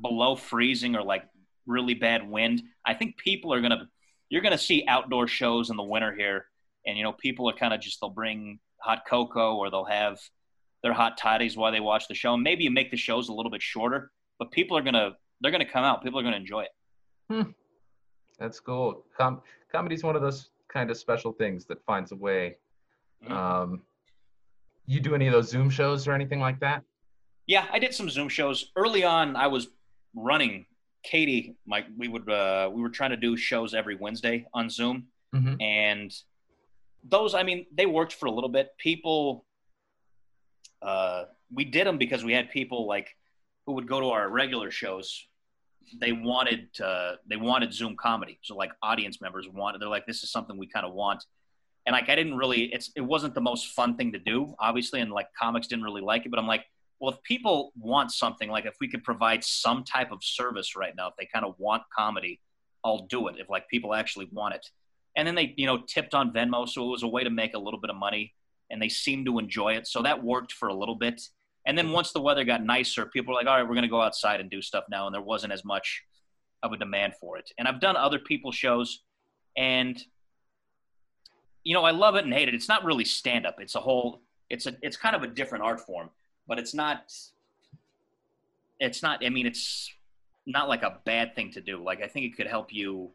[0.01, 1.23] below freezing or like
[1.65, 3.89] really bad wind, I think people are gonna
[4.30, 6.45] you're gonna see outdoor shows in the winter here,
[6.86, 10.19] and you know people are kind of just they'll bring hot cocoa or they'll have
[10.84, 12.34] their hot toddies while they watch the show.
[12.34, 15.11] And maybe you make the shows a little bit shorter, but people are gonna
[15.41, 16.03] they're gonna come out.
[16.03, 16.71] People are gonna enjoy it.
[17.30, 17.51] Hmm.
[18.39, 19.03] That's cool.
[19.17, 22.57] Com- comedy's one of those kind of special things that finds a way.
[23.23, 23.34] Mm-hmm.
[23.34, 23.82] Um,
[24.86, 26.84] you do any of those Zoom shows or anything like that?
[27.47, 29.36] Yeah, I did some Zoom shows early on.
[29.36, 29.69] I was
[30.15, 30.65] running
[31.03, 35.07] Katie, like we would, uh, we were trying to do shows every Wednesday on Zoom,
[35.34, 35.59] mm-hmm.
[35.61, 36.13] and
[37.03, 38.71] those, I mean, they worked for a little bit.
[38.78, 39.45] People,
[40.82, 43.15] uh, we did them because we had people like
[43.65, 45.25] who would go to our regular shows.
[45.99, 49.82] They wanted, uh, they wanted Zoom comedy, so like audience members wanted.
[49.82, 51.23] They're like, this is something we kind of want,
[51.86, 54.99] and like I didn't really, it's, it wasn't the most fun thing to do, obviously,
[54.99, 56.65] and like comics didn't really like it, but I'm like
[56.99, 60.93] well, if people want something, like if we could provide some type of service right
[60.95, 62.41] now, if they kind of want comedy,
[62.84, 63.36] I'll do it.
[63.38, 64.65] If like people actually want it.
[65.15, 66.67] And then they, you know, tipped on Venmo.
[66.67, 68.34] So it was a way to make a little bit of money
[68.70, 69.88] and they seemed to enjoy it.
[69.88, 71.22] So that worked for a little bit.
[71.65, 71.95] And then mm-hmm.
[71.95, 74.39] once the weather got nicer, people were like, all right, we're going to go outside
[74.39, 75.05] and do stuff now.
[75.05, 76.03] And there wasn't as much
[76.63, 77.51] of a demand for it.
[77.57, 79.03] And I've done other people's shows
[79.55, 80.01] and,
[81.63, 82.55] you know, I love it and hate it.
[82.55, 83.55] It's not really stand up.
[83.59, 86.09] It's a whole, it's a, it's kind of a different art form
[86.47, 87.11] but it's not
[88.80, 89.93] it's not i mean it's
[90.45, 93.11] not like a bad thing to do like i think it could help you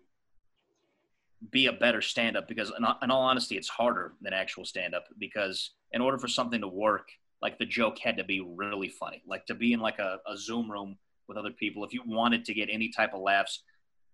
[1.51, 5.73] be a better stand-up because in, in all honesty it's harder than actual stand-up because
[5.93, 7.09] in order for something to work
[7.43, 9.21] like the joke had to be really funny.
[9.27, 10.97] Like to be in like a, a zoom room
[11.29, 13.65] with other people if you wanted to get any type of laughs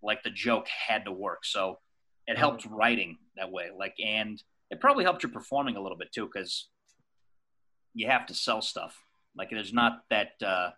[0.03, 1.45] like the joke had to work.
[1.45, 1.79] So
[2.27, 2.41] it mm-hmm.
[2.41, 3.69] helped writing that way.
[3.77, 6.69] Like and it probably helped your performing a little bit too because
[7.95, 8.97] you have to sell stuff.
[9.37, 10.71] Like there's not that uh,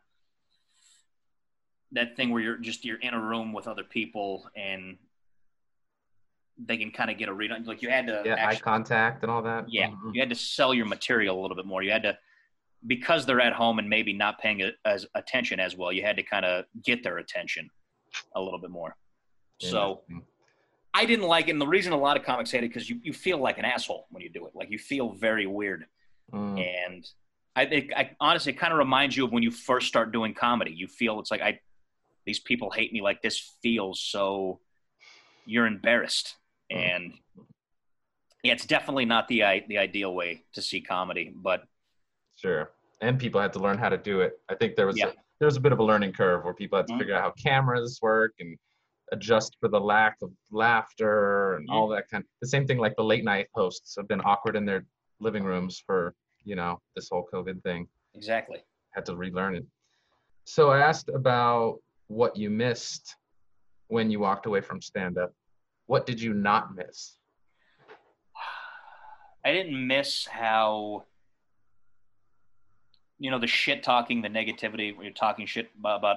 [1.92, 4.96] that thing where you're just you're in a room with other people and
[6.66, 7.64] they can kind of get a read on.
[7.64, 9.66] Like you had to yeah, actually, eye contact and all that.
[9.68, 10.10] Yeah, mm-hmm.
[10.14, 11.82] you had to sell your material a little bit more.
[11.82, 12.18] You had to
[12.86, 15.92] because they're at home and maybe not paying a, as attention as well.
[15.92, 17.68] You had to kind of get their attention
[18.34, 18.96] a little bit more.
[19.60, 20.02] So.
[20.92, 21.52] I didn't like it.
[21.52, 23.64] And the reason a lot of comics hate it because you, you feel like an
[23.64, 24.56] asshole when you do it.
[24.56, 25.86] Like you feel very weird.
[26.32, 26.66] Mm.
[26.88, 27.06] And
[27.56, 30.34] I think I honestly it kind of reminds you of when you first start doing
[30.34, 30.72] comedy.
[30.72, 31.60] You feel it's like I
[32.26, 34.60] these people hate me like this feels so
[35.46, 36.36] you're embarrassed
[36.70, 37.12] and
[38.42, 41.64] yeah, it's definitely not the the ideal way to see comedy, but
[42.36, 42.72] sure.
[43.02, 44.38] And people had to learn how to do it.
[44.48, 45.06] I think there was yeah.
[45.06, 47.00] a, there was a bit of a learning curve where people had to mm-hmm.
[47.00, 48.58] figure out how cameras work and
[49.12, 51.76] adjust for the lack of laughter and mm-hmm.
[51.76, 52.22] all that kind.
[52.22, 54.84] Of, the same thing like the late night hosts have been awkward in their
[55.18, 56.14] living rooms for
[56.44, 57.86] you know, this whole COVID thing.
[58.14, 58.58] Exactly.
[58.90, 59.66] Had to relearn it.
[60.44, 63.16] So I asked about what you missed
[63.88, 65.32] when you walked away from stand up.
[65.90, 67.14] What did you not miss?
[69.44, 71.02] I didn't miss how
[73.18, 76.16] you know the shit talking, the negativity when you're talking shit about, about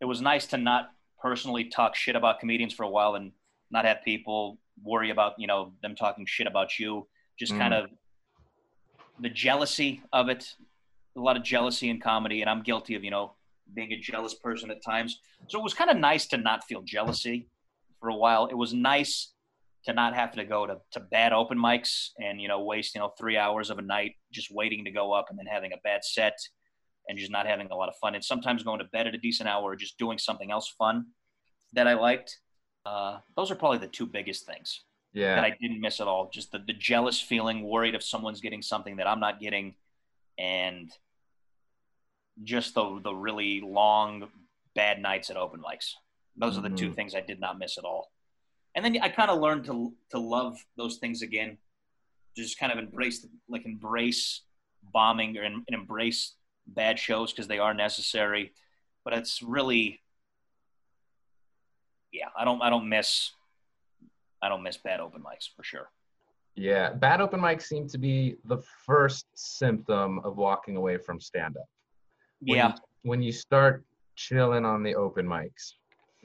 [0.00, 3.32] it was nice to not personally talk shit about comedians for a while and
[3.72, 7.08] not have people worry about, you know, them talking shit about you.
[7.40, 7.58] Just mm.
[7.58, 7.90] kind of
[9.18, 10.54] the jealousy of it,
[11.16, 13.32] a lot of jealousy in comedy, and I'm guilty of you know
[13.74, 15.18] being a jealous person at times.
[15.48, 17.48] So it was kind of nice to not feel jealousy
[18.00, 18.46] for a while.
[18.46, 19.32] It was nice
[19.84, 23.00] to not have to go to, to bad open mics and you know waste you
[23.00, 25.76] know three hours of a night just waiting to go up and then having a
[25.84, 26.36] bad set
[27.08, 29.18] and just not having a lot of fun and sometimes going to bed at a
[29.18, 31.06] decent hour or just doing something else fun
[31.72, 32.38] that I liked.
[32.84, 34.82] Uh, those are probably the two biggest things
[35.12, 35.34] yeah.
[35.34, 36.30] that I didn't miss at all.
[36.32, 39.74] Just the, the jealous feeling, worried if someone's getting something that I'm not getting,
[40.38, 40.90] and
[42.44, 44.28] just the the really long
[44.74, 45.94] bad nights at open mics.
[46.36, 46.66] Those mm-hmm.
[46.66, 46.94] are the two mm-hmm.
[46.94, 48.12] things I did not miss at all.
[48.74, 51.58] And then I kind of learned to to love those things again.
[52.36, 54.42] Just kind of embrace like embrace
[54.92, 56.34] bombing or and embrace
[56.66, 58.52] bad shows because they are necessary.
[59.04, 60.00] But it's really
[62.12, 63.32] yeah, I don't I don't miss
[64.42, 65.90] I don't miss bad open mics for sure.
[66.54, 71.56] Yeah, bad open mics seem to be the first symptom of walking away from stand
[71.56, 71.68] up.
[72.40, 72.68] Yeah.
[72.68, 73.84] You, when you start
[74.14, 75.74] chilling on the open mics,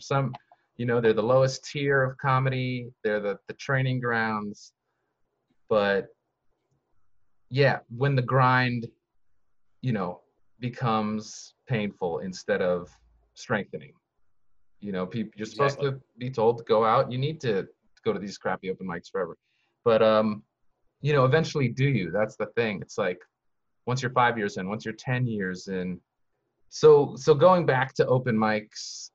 [0.01, 0.33] for some,
[0.77, 2.89] you know, they're the lowest tier of comedy.
[3.03, 4.73] They're the the training grounds,
[5.69, 6.07] but
[7.49, 8.87] yeah, when the grind,
[9.81, 10.21] you know,
[10.59, 12.89] becomes painful instead of
[13.33, 13.93] strengthening.
[14.79, 15.99] You know, people you're supposed Exactly.
[15.99, 17.11] to be told to go out.
[17.11, 17.67] You need to
[18.03, 19.37] go to these crappy open mics forever.
[19.85, 20.43] But um,
[21.01, 22.11] you know, eventually do you?
[22.11, 22.79] That's the thing.
[22.81, 23.19] It's like
[23.85, 25.99] once you're five years in, once you're ten years in.
[26.69, 29.11] So so going back to open mics,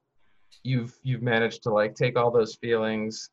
[0.67, 3.31] you've you've managed to like take all those feelings,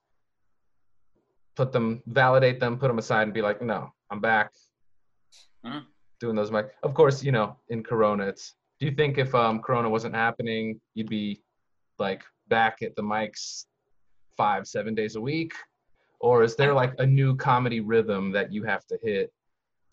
[1.56, 4.52] put them, validate them, put them aside, and be like, no, I'm back.
[5.66, 5.86] Mhm.
[6.20, 6.74] Doing those mic.
[6.84, 8.56] Of course, you know, in Corona, it's.
[8.80, 11.42] Do you think if um Corona wasn't happening, you'd be
[12.00, 13.66] like back at the mics
[14.38, 15.54] five, seven days a week?
[16.20, 19.32] Or is there like a new comedy rhythm that you have to hit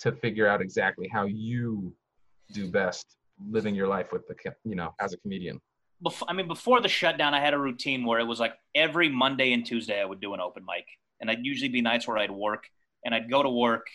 [0.00, 1.92] to figure out exactly how you
[2.52, 3.16] do best
[3.48, 4.34] living your life with the,
[4.64, 5.60] you know, as a comedian?
[6.04, 9.08] Bef- I mean, before the shutdown, I had a routine where it was like every
[9.08, 10.86] Monday and Tuesday I would do an open mic,
[11.20, 12.64] and I'd usually be nights where I'd work,
[13.04, 13.86] and I'd go to work,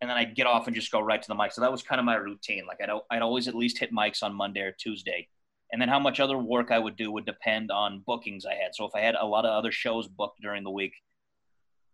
[0.00, 1.52] and then I'd get off and just go right to the mic.
[1.52, 2.64] So that was kind of my routine.
[2.66, 5.28] Like I'd I'd always at least hit mics on Monday or Tuesday,
[5.72, 8.74] and then how much other work I would do would depend on bookings I had.
[8.74, 10.94] So if I had a lot of other shows booked during the week,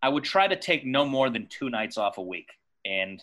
[0.03, 2.49] I would try to take no more than two nights off a week,
[2.87, 3.23] and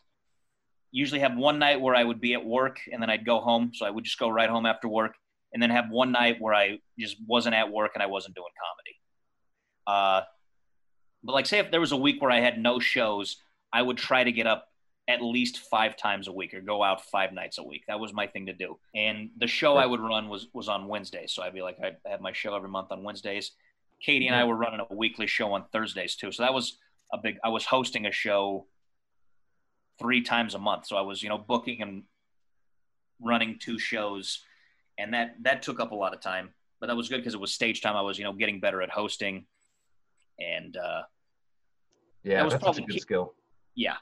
[0.92, 3.72] usually have one night where I would be at work, and then I'd go home.
[3.74, 5.16] So I would just go right home after work
[5.54, 8.48] and then have one night where I just wasn't at work and I wasn't doing
[8.60, 9.00] comedy.
[9.86, 10.26] Uh,
[11.24, 13.38] but like, say if there was a week where I had no shows,
[13.72, 14.68] I would try to get up
[15.08, 17.84] at least five times a week or go out five nights a week.
[17.88, 18.80] That was my thing to do.
[18.96, 21.92] And the show I would run was was on Wednesdays, so I'd be like, I
[22.10, 23.52] had my show every month on Wednesdays.
[24.02, 26.78] Katie and I were running a weekly show on Thursdays too, so that was
[27.14, 27.38] a big.
[27.44, 28.66] I was hosting a show
[30.00, 32.04] three times a month, so I was you know booking and
[33.22, 34.44] running two shows
[34.98, 37.40] and that that took up a lot of time but that was good because it
[37.40, 37.96] was stage time.
[37.96, 39.46] I was you know getting better at hosting.
[40.40, 41.04] And uh,
[42.24, 43.34] Yeah, That was that's such a probably good key- skill.
[43.76, 43.96] yeah.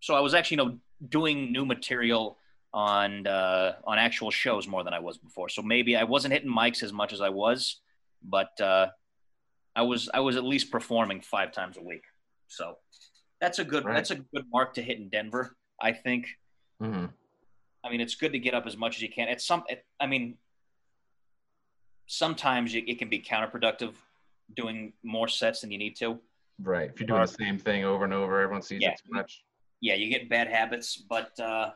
[0.00, 2.38] So i was actually you know doing new material
[2.72, 5.48] on uh, on actual shows more than i was before.
[5.50, 7.80] So maybe i wasn't hitting mics as much as i was
[8.22, 8.86] but uh,
[9.76, 12.04] i was i was at least performing five times a week.
[12.48, 12.78] So
[13.40, 13.94] that's a good Right.
[13.94, 16.28] that's a good mark to hit in denver i think.
[16.80, 17.06] Hmm
[17.88, 19.28] I mean, it's good to get up as much as you can.
[19.28, 19.64] It's some.
[19.68, 20.36] It, I mean,
[22.06, 23.94] sometimes it, it can be counterproductive
[24.54, 26.18] doing more sets than you need to.
[26.62, 26.90] Right.
[26.92, 28.90] If you're doing the same thing over and over, everyone sees Yeah.
[28.90, 29.42] it too much.
[29.80, 31.70] Yeah, you get bad habits, but uh,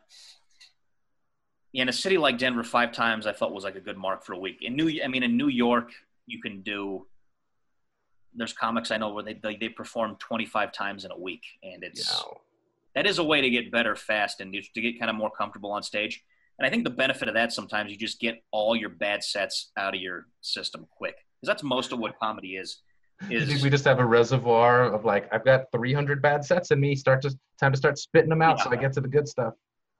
[1.73, 4.33] in a city like Denver, five times I felt was like a good mark for
[4.33, 4.57] a week.
[4.61, 5.91] In New, I mean, in New York,
[6.27, 7.07] you can do.
[8.35, 11.83] There's comics I know where they they, they perform 25 times in a week, and
[11.83, 12.33] it's Yeah.
[12.95, 15.71] That is a way to get better fast and to get kind of more comfortable
[15.71, 16.23] on stage.
[16.59, 19.71] And I think the benefit of that sometimes you just get all your bad sets
[19.77, 22.81] out of your system quick because that's most of what comedy is.
[23.29, 26.95] Is we just have a reservoir of like I've got 300 bad sets in me.
[26.95, 29.53] Start to time to start spitting them out so I get to the good stuff.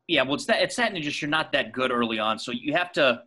[0.08, 2.52] yeah, well, it's that it's that and just you're not that good early on, so
[2.52, 3.22] you have to.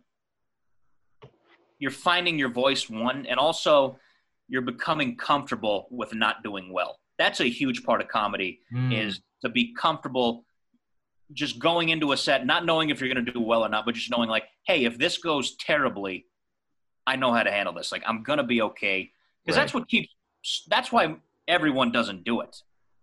[1.79, 3.97] You're finding your voice one, and also
[4.47, 6.99] you're becoming comfortable with not doing well.
[7.17, 8.59] That's a huge part of comedy.
[8.73, 9.05] Mm.
[9.05, 10.45] is to be comfortable
[11.33, 13.85] just going into a set, not knowing if you're going to do well or not,
[13.85, 16.25] but just knowing like, hey, if this goes terribly,
[17.05, 17.91] I know how to handle this.
[17.91, 19.11] Like I'm going to be okay.
[19.45, 20.09] Because that's what keeps.
[20.67, 21.15] That's why
[21.47, 22.55] everyone doesn't do it.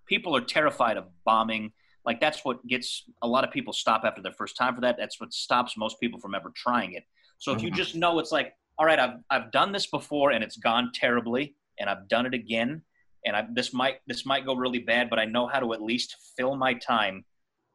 [0.06, 1.72] People are terrified of bombing.
[2.04, 4.96] Like that's what gets a lot of people stop after their first time for that.
[4.98, 7.04] That's what stops most people from ever trying it.
[7.38, 7.74] So if you Mhm.
[7.74, 11.56] just know it's like, all right, I've I've done this before and it's gone terribly,
[11.78, 12.82] and I've done it again,
[13.24, 15.82] and I, this might this might go really bad, but I know how to at
[15.82, 17.24] least fill my time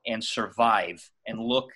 [0.05, 1.69] and survive and look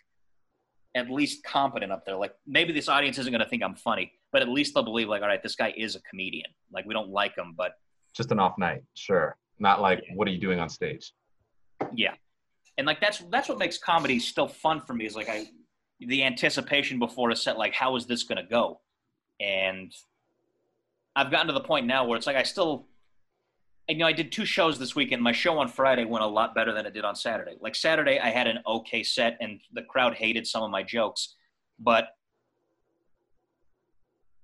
[0.95, 2.15] at least competent up there.
[2.15, 5.09] Like maybe this audience isn't going to think I'm funny, but at least they'll believe
[5.09, 6.51] like, all right, this guy is a comedian.
[6.71, 7.73] Like we don't like him, but
[8.15, 9.37] Just an off night, sure.
[9.59, 11.13] Not like what are you doing on stage?
[11.95, 12.13] yeah,
[12.77, 15.47] and like that's that's what makes comedy still fun for me is like I
[15.99, 18.79] the anticipation before a set, like how is this going to go,
[19.39, 19.93] and
[21.15, 22.87] I've gotten to the point now where it's like I still.
[23.89, 25.21] You know, I did two shows this weekend.
[25.21, 27.57] My show on Friday went a lot better than it did on Saturday.
[27.59, 31.35] Like Saturday, I had an okay set, and the crowd hated some of my jokes,
[31.79, 32.15] but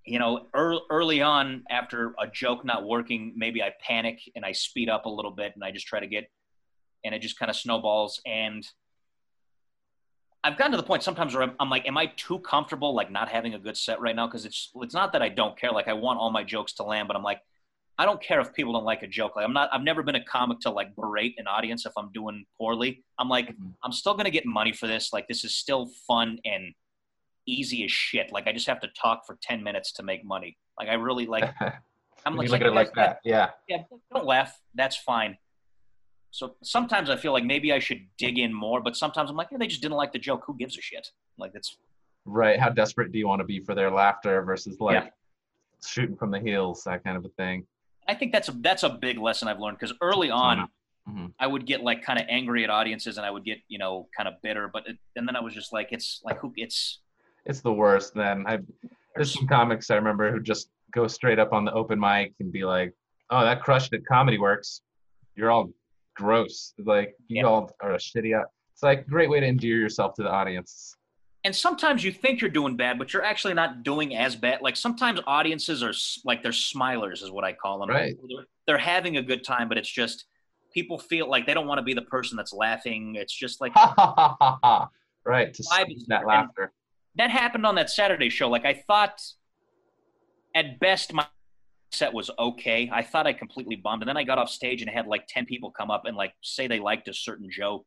[0.05, 4.53] you know, early, early on, after a joke not working, maybe I panic and I
[4.53, 6.29] speed up a little bit, and I just try to get,
[7.05, 8.19] and it just kind of snowballs.
[8.25, 8.67] And
[10.43, 13.11] I've gotten to the point sometimes where I'm, I'm like, am I too comfortable like
[13.11, 14.27] not having a good set right now?
[14.27, 15.71] Because it's it's not that I don't care.
[15.71, 17.41] Like I want all my jokes to land, but I'm like,
[17.99, 19.35] I don't care if people don't like a joke.
[19.35, 19.69] Like I'm not.
[19.73, 23.03] I've never been a comic to like berate an audience if I'm doing poorly.
[23.19, 23.73] I'm like, Mhm.
[23.83, 25.11] I'm still gonna get money for this.
[25.11, 26.73] Like this is still fun and
[27.45, 28.31] easy as shit.
[28.31, 30.57] Like I just have to talk for ten minutes to make money.
[30.79, 31.53] Like I really like.
[32.25, 33.19] I'm like, look at it like that.
[33.23, 33.51] Yeah.
[33.67, 33.83] yeah,
[34.13, 34.57] don't laugh.
[34.75, 35.37] That's fine.
[36.31, 39.47] So sometimes I feel like maybe I should dig in more, but sometimes I'm like,
[39.51, 40.43] yeah, they just didn't like the joke.
[40.45, 41.07] Who gives a shit?
[41.37, 41.77] Like that's
[42.25, 42.59] Right.
[42.59, 45.11] How desperate do you want to be for their laughter versus like
[45.85, 47.65] shooting from the heels, that kind of a thing.
[48.09, 50.67] I think that's a that's a big lesson I've learned because early on
[51.07, 51.33] Mhm.
[51.39, 54.09] I would get like kind of angry at audiences and I would get you know
[54.17, 56.99] kind of bitter, but it, and then I was just like, it's like who it's
[57.45, 58.13] It's the worst.
[58.15, 58.59] Then I
[59.15, 62.51] there's some comics I remember who just go straight up on the open mic and
[62.51, 62.93] be like,
[63.29, 64.81] "Oh, that crushed at Comedy Works.
[65.35, 65.69] You're all
[66.15, 66.73] gross.
[66.93, 67.43] Like you Yeah.
[67.47, 68.31] all are a shitty."
[68.73, 70.95] It's like a great way to endear yourself to the audience.
[71.43, 74.61] And sometimes you think you're doing bad, but you're actually not doing as bad.
[74.61, 75.93] Like sometimes audiences are
[76.25, 77.89] like they're smilers, is what I call them.
[77.89, 78.15] Right.
[78.27, 80.25] They're, they're having a good time, but it's just
[80.73, 83.15] people feel like they don't want to be the person that's laughing.
[83.15, 83.73] It's just like.
[85.25, 85.53] Right.
[85.53, 85.63] To
[86.07, 86.71] that laughter.
[87.15, 88.49] that happened on that Saturday show.
[88.49, 89.21] Like I thought,
[90.55, 91.27] at best, my
[91.91, 92.89] set was okay.
[92.91, 95.45] I thought I completely bombed, and then I got off stage and had like ten
[95.45, 97.85] people come up and like say they liked a certain joke,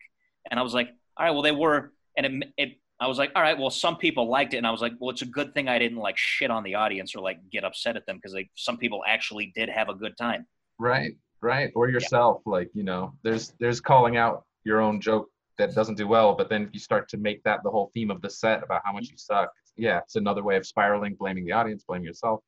[0.51, 2.69] and I was like, all right, well they were, and it, it
[3.03, 5.11] I was like, all right, well some people liked it, and I was like, well
[5.11, 7.97] it's a good thing I didn't like shit on the audience or like get upset
[7.97, 10.47] at them because like some people actually did have a good time.
[10.79, 11.13] Right.
[11.41, 11.73] Right.
[11.75, 12.43] Or yourself.
[12.47, 15.29] Like you know, there's there's calling out your own joke
[15.59, 18.11] that doesn't do well, but then if you start to make that the whole theme
[18.11, 21.45] of the set about how much you suck, yeah, it's another way of spiraling, blaming
[21.45, 22.41] the audience, blaming yourself,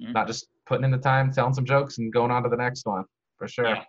[0.00, 0.12] Mhm.
[0.12, 2.86] not just putting in the time, telling some jokes, and going on to the next
[2.86, 3.04] one
[3.38, 3.66] for sure.
[3.66, 3.84] Yeah.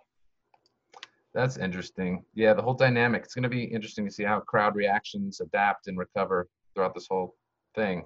[1.34, 2.24] That's interesting.
[2.34, 3.24] Yeah, the whole dynamic.
[3.24, 7.08] It's going to be interesting to see how crowd reactions adapt and recover throughout this
[7.10, 7.34] whole
[7.74, 8.04] thing.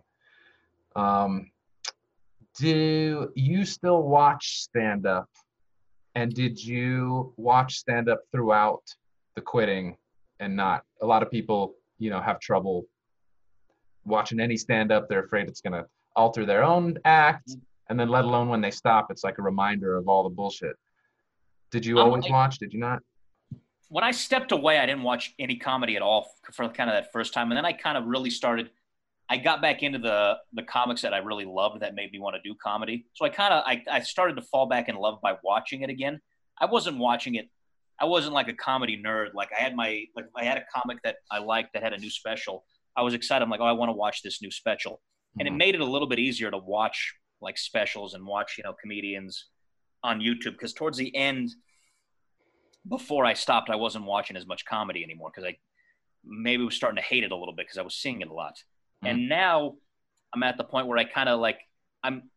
[0.97, 1.51] Um,
[2.59, 5.29] do you still watch stand up?
[6.14, 8.83] And did you watch stand up throughout
[9.37, 9.97] the quitting
[10.41, 10.83] and not?
[11.03, 12.87] A lot of people, you know, have trouble
[14.05, 15.07] watching any stand up.
[15.09, 17.53] They're afraid it's going to alter their own act.
[17.91, 20.76] And then, let alone when they stop, it's like a reminder of all the bullshit.
[21.70, 22.59] Did you Um, always I- watch?
[22.59, 23.01] Did you not?
[23.89, 27.12] When I stepped away, I didn't watch any comedy at all for kind of that
[27.12, 28.70] first time, and then I kind of really started.
[29.30, 32.36] I got back into the the comics that I really loved that made me want
[32.36, 33.07] to do comedy.
[33.14, 35.91] So I kind of I, I started to fall back in love by watching it
[35.91, 36.20] again.
[36.59, 37.49] I wasn't watching it.
[38.01, 39.34] I wasn't like a comedy nerd.
[39.34, 41.99] Like I had my like I had a comic that I liked that had a
[41.99, 42.64] new special.
[42.97, 43.43] I was excited.
[43.45, 45.01] I'm like, oh, I want to watch this new special,
[45.39, 45.59] and it Mhm.
[45.59, 49.47] made it a little bit easier to watch like specials and watch you know comedians
[50.03, 51.51] on YouTube because towards the end
[52.89, 55.57] before I stopped, I wasn't watching as much comedy anymore because I
[56.24, 58.32] maybe was starting to hate it a little bit because I was seeing it a
[58.32, 58.57] lot.
[59.05, 59.74] And now
[60.34, 61.61] I'm at the point where I kind of like
[62.03, 62.30] I'm.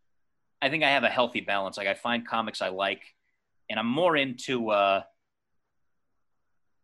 [0.61, 1.75] I think I have a healthy balance.
[1.77, 3.01] Like I find comics I like,
[3.69, 4.69] and I'm more into.
[4.69, 5.01] uh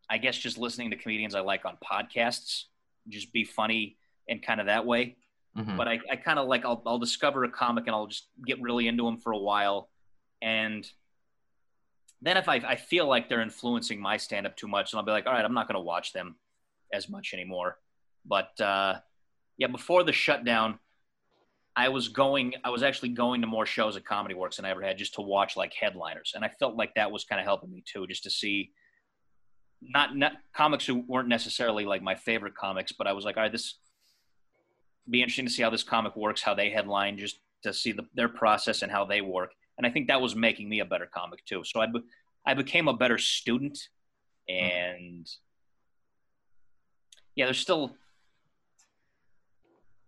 [0.10, 2.64] I guess just listening to comedians I like on podcasts,
[3.10, 3.98] just be funny
[4.30, 5.18] and kind of that way
[5.58, 5.76] Mhm.
[5.76, 8.62] but I, I kind of like I'll, I'll discover a comic and I'll just get
[8.62, 9.90] really into them for a while
[10.40, 10.88] and
[12.22, 15.12] then if I, I feel like they're influencing my stand-up too much and i'll be
[15.12, 16.36] like all right i'm not going to watch them
[16.94, 17.78] as much anymore
[18.26, 18.96] but uh,
[19.58, 20.80] yeah before the shutdown
[21.76, 24.70] i was going i was actually going to more shows at comedy works than i
[24.70, 27.46] ever had just to watch like headliners and i felt like that was kind of
[27.46, 28.72] helping me too just to see
[29.80, 33.44] not, not comics who weren't necessarily like my favorite comics but i was like all
[33.44, 33.76] right this
[35.10, 38.06] be interesting to see how this comic works, how they headline, just to see the,
[38.14, 39.52] their process and how they work.
[39.78, 41.64] And I think that was making me a better comic too.
[41.64, 42.00] So I, be,
[42.46, 43.78] I became a better student,
[44.50, 45.28] and
[47.36, 47.96] yeah, there's still.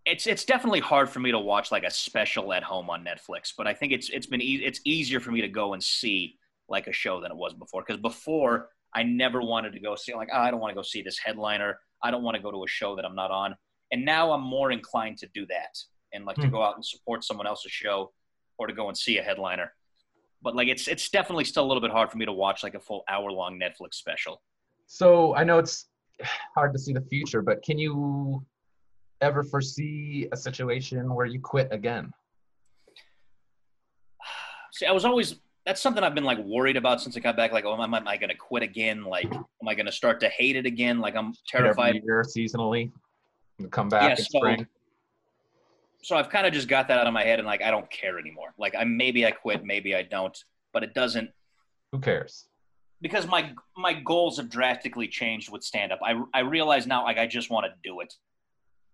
[0.06, 3.52] It's it's definitely hard for me to watch like a special at home on Netflix,
[3.56, 6.36] but I think it's it's been e- it's easier for me to go and see
[6.68, 7.84] like a show than it was before.
[7.86, 10.82] Because before I never wanted to go see like oh, I don't want to go
[10.82, 11.78] see this headliner.
[12.02, 13.54] I don't want to go to a show that I'm not on
[13.92, 15.76] and now I'm more inclined to do that
[16.12, 16.52] and like to Hmm.
[16.52, 18.10] go out and support someone else's show
[18.60, 19.72] or to go and see a headliner.
[20.42, 22.74] But like it's it's definitely still a little bit hard for me to watch like
[22.74, 24.42] a full hour long Netflix special.
[24.86, 25.88] So I know it's
[26.54, 28.44] hard to see the future, but can you
[29.22, 32.12] ever foresee a situation where you quit again?
[34.72, 35.36] See, I was always
[35.66, 37.52] that's something I've been like worried about since I got back.
[37.52, 39.04] Like, oh, am I, am I going to quit again?
[39.04, 41.00] Like, am I going to start to hate it again?
[41.00, 41.96] Like, I'm terrified.
[41.96, 42.90] Every year, seasonally,
[43.70, 44.66] come back Yeah, in so- spring.
[46.02, 47.90] So I've kind of just got that out of my head and like I don't
[47.90, 48.54] care anymore.
[48.58, 50.36] Like, I maybe I quit, maybe I don't,
[50.72, 51.30] but it doesn't
[51.92, 52.46] Who cares?
[53.02, 56.00] because my my goals have drastically changed with stand up.
[56.04, 58.12] I I realize now like I just want to do it.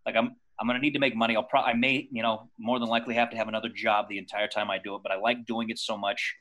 [0.04, 1.36] Like I'm I'm gonna need to make money.
[1.36, 4.18] I'll probably I may you know more than likely have to have another job the
[4.18, 6.34] entire time I do it, but I like doing it so much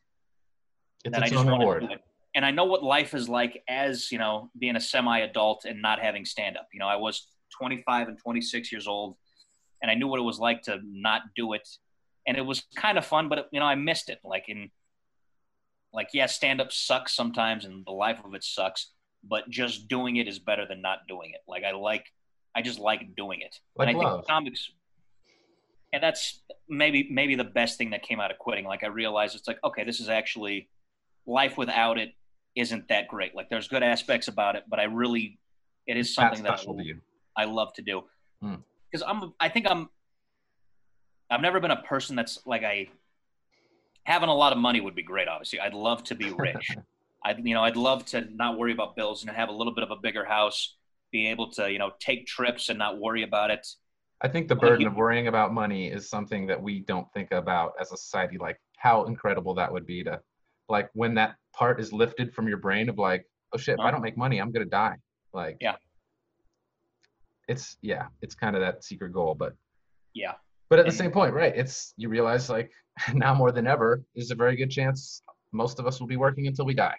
[1.03, 2.01] It's that I just want to do it.
[2.35, 5.99] And I know what life is like as you know being a semi-adult and not
[5.99, 6.67] having stand-up.
[6.73, 9.15] You know, I was 25 and 26 years old,
[9.85, 11.69] and I knew what it was like to not do it,
[12.25, 14.17] and it was kind of fun, but it, you know I missed it.
[14.23, 14.71] Like in
[15.93, 20.27] like yeah, stand-up sucks sometimes, and the life of it sucks, but just doing it
[20.27, 21.41] is better than not doing it.
[21.47, 22.07] Like I like,
[22.55, 23.59] I just like doing it.
[23.77, 24.17] Like and I love.
[24.21, 24.71] think comics,
[25.93, 28.65] and that's maybe maybe the best thing that came out of quitting.
[28.65, 30.67] Like I realized it's like okay, this is actually
[31.27, 32.09] life without it
[32.55, 33.35] isn't that great.
[33.35, 35.37] Like there's good aspects about it, but I really
[35.85, 37.01] it is That's something that special to you.
[37.37, 38.01] I love to do
[38.41, 38.55] Hmm.
[38.95, 39.89] Because I'm I think I'm
[41.29, 42.87] I've never been a person that's like I
[44.03, 45.27] having a lot of money would be great.
[45.27, 46.75] Obviously, I'd love to be rich.
[47.25, 49.83] I'd you know I'd love to not worry about bills and have a little bit
[49.83, 50.75] of a bigger house,
[51.11, 53.67] be able to you know take trips and not worry about it.
[54.21, 57.73] I think the burden of worrying about money is something that we don't think about
[57.81, 58.37] as a society.
[58.37, 60.21] Like how incredible that would be to,
[60.69, 63.83] like when that part is lifted from your brain of like, oh shit, if I
[63.83, 63.91] Uh-huh.
[63.91, 64.95] don't make money, I'm gonna die.
[65.33, 65.75] Like, Yeah.
[67.47, 69.53] It's yeah, it's kind of that secret goal, but
[70.13, 70.33] Yeah,
[70.69, 71.53] but at the same point, right?
[71.55, 72.71] It's you realize like
[73.13, 75.21] now more than ever, there's a very good chance
[75.51, 76.95] most of us will be working until we die.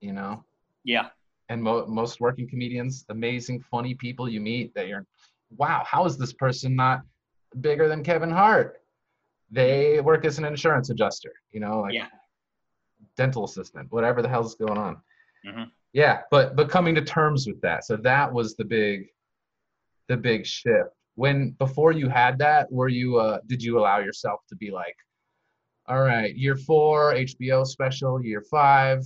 [0.00, 0.44] You know,
[0.84, 1.08] yeah,
[1.48, 5.04] and mo- most working comedians, amazing, funny people you meet that you're,
[5.56, 7.02] wow, how is this person not
[7.60, 8.80] bigger than Kevin Hart?
[9.50, 12.08] They work as an insurance adjuster, you know, like Yeah.
[13.16, 15.00] dental assistant, whatever the hell's going on.
[15.44, 15.70] Mhm.
[15.92, 19.08] Yeah, but but coming to terms with that, so that was the big,
[20.08, 20.90] the big shift.
[21.14, 24.96] When before you had that, were you uh, did you allow yourself to be like,
[25.86, 29.02] all right, year four HBO special, year five,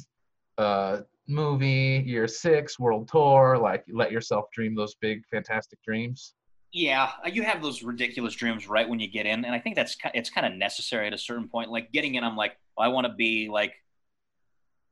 [0.59, 6.35] uh, movie, year six world tour, like let yourself dream those big fantastic dreams.
[6.73, 7.11] yeah.
[7.31, 10.31] You have those ridiculous dreams right when you get in, and I think that's it's
[10.31, 11.71] kind of necessary at a certain point.
[11.71, 13.75] Like getting in, I'm like, I want to be like,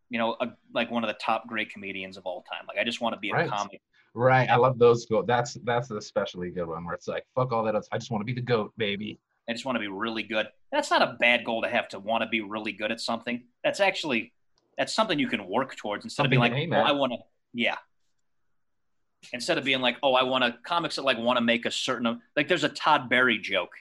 [0.08, 2.64] you know, a, like one of the top great comedians of all time.
[2.68, 3.48] Like I just want to be a Right.
[3.48, 3.80] comic.
[4.14, 5.06] Right, I love those.
[5.06, 5.22] Go.
[5.22, 7.88] That's that's an especially good one where it's like, fuck all that else.
[7.92, 9.20] I just want to be the goat, baby.
[9.48, 10.48] I just want to be really good.
[10.72, 13.42] That's not a bad goal to have to want to be really good at something.
[13.62, 14.32] That's actually
[14.78, 16.88] that's something you can work towards instead Something of being like, oh.
[16.88, 17.18] I want to,
[17.52, 17.76] yeah.
[19.32, 21.70] Instead of being like, oh, I want to comics that like want to make a
[21.70, 22.48] certain like.
[22.48, 23.72] There's a Todd Barry joke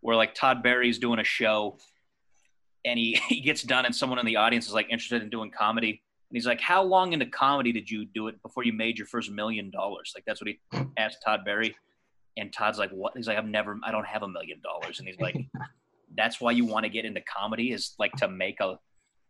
[0.00, 1.78] where like Todd Barry's doing a show,
[2.84, 5.50] and he he gets done, and someone in the audience is like interested in doing
[5.50, 6.02] comedy,
[6.34, 9.06] and he's like, how long into comedy did you do it before you made your
[9.06, 10.12] first million dollars?
[10.16, 10.58] Like that's what he
[10.98, 11.76] asked Todd Barry,
[12.36, 13.12] and Todd's like, what?
[13.16, 15.36] He's like, I've never, I don't have a million dollars, and he's like
[16.16, 18.78] that's why you want to get into comedy is like to make a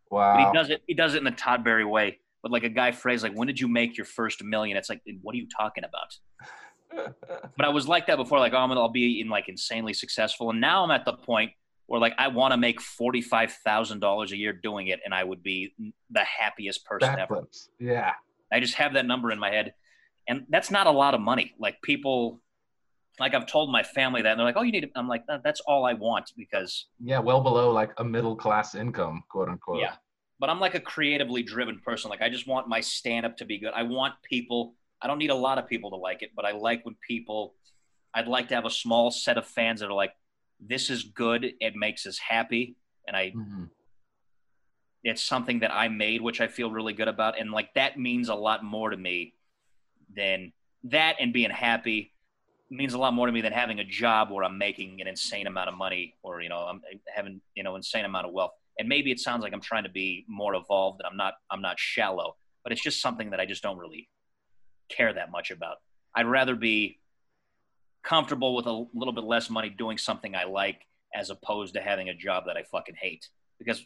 [0.09, 0.37] but Wow.
[0.37, 2.91] he does it he does it in the Todd Barry way but like a guy
[2.91, 5.83] phrase like when did you make your first million it's like what are you talking
[5.83, 6.15] about
[7.57, 9.93] but I was like that before like oh I'm gonna, I'll be in like insanely
[9.93, 11.51] successful and now I'm at the point
[11.87, 15.13] where like I want to make forty five thousand dollars a year doing it and
[15.13, 15.73] I would be
[16.09, 17.69] the happiest person ever Backflips.
[17.79, 18.13] Yeah.
[18.51, 19.73] I just have that number in my head
[20.27, 22.41] and that's not a lot of money like people
[23.19, 25.23] like I've told my family that and they're like oh you need to, I'm like
[25.29, 29.49] "Uh, that's all I want because Yeah, well below like a middle class income, quote
[29.49, 29.79] unquote.
[29.79, 29.93] Yeah.
[30.39, 32.09] But I'm like a creatively driven person.
[32.09, 33.71] Like I just want my stand up to be good.
[33.73, 36.51] I want people, I don't need a lot of people to like it, but I
[36.51, 37.55] like when people,
[38.13, 40.11] I'd like to have a small set of fans that are like,
[40.59, 41.53] this is good.
[41.59, 42.75] It makes us happy.
[43.07, 43.69] And I, Mhm.
[45.03, 47.39] it's something that I made, which I feel really good about.
[47.39, 49.35] And like that means a lot more to me
[50.15, 50.53] than
[50.83, 52.13] that and being happy
[52.69, 55.45] means a lot more to me than having a job where I'm making an insane
[55.45, 56.81] amount of money or, you know, I'm
[57.13, 58.51] having, you know, insane amount of wealth.
[58.79, 61.61] And maybe it sounds like I'm trying to be more evolved and I'm not, I'm
[61.61, 64.09] not shallow, but it's just something that I just don't really
[64.89, 65.77] care that much about.
[66.15, 66.99] I'd rather be
[68.05, 72.09] comfortable with a little bit less money doing something I like as opposed to having
[72.09, 73.27] a job that I fucking hate
[73.57, 73.83] because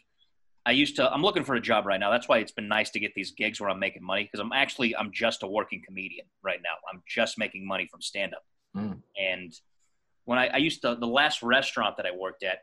[0.65, 1.11] I used to.
[1.11, 2.11] I'm looking for a job right now.
[2.11, 4.51] That's why it's been nice to get these gigs where I'm making money because I'm
[4.51, 6.75] actually I'm just a working comedian right now.
[6.91, 8.43] I'm just making money from stand up.
[8.75, 9.01] Mm.
[9.19, 9.53] And
[10.25, 12.59] when I, I used to the last restaurant that I worked at,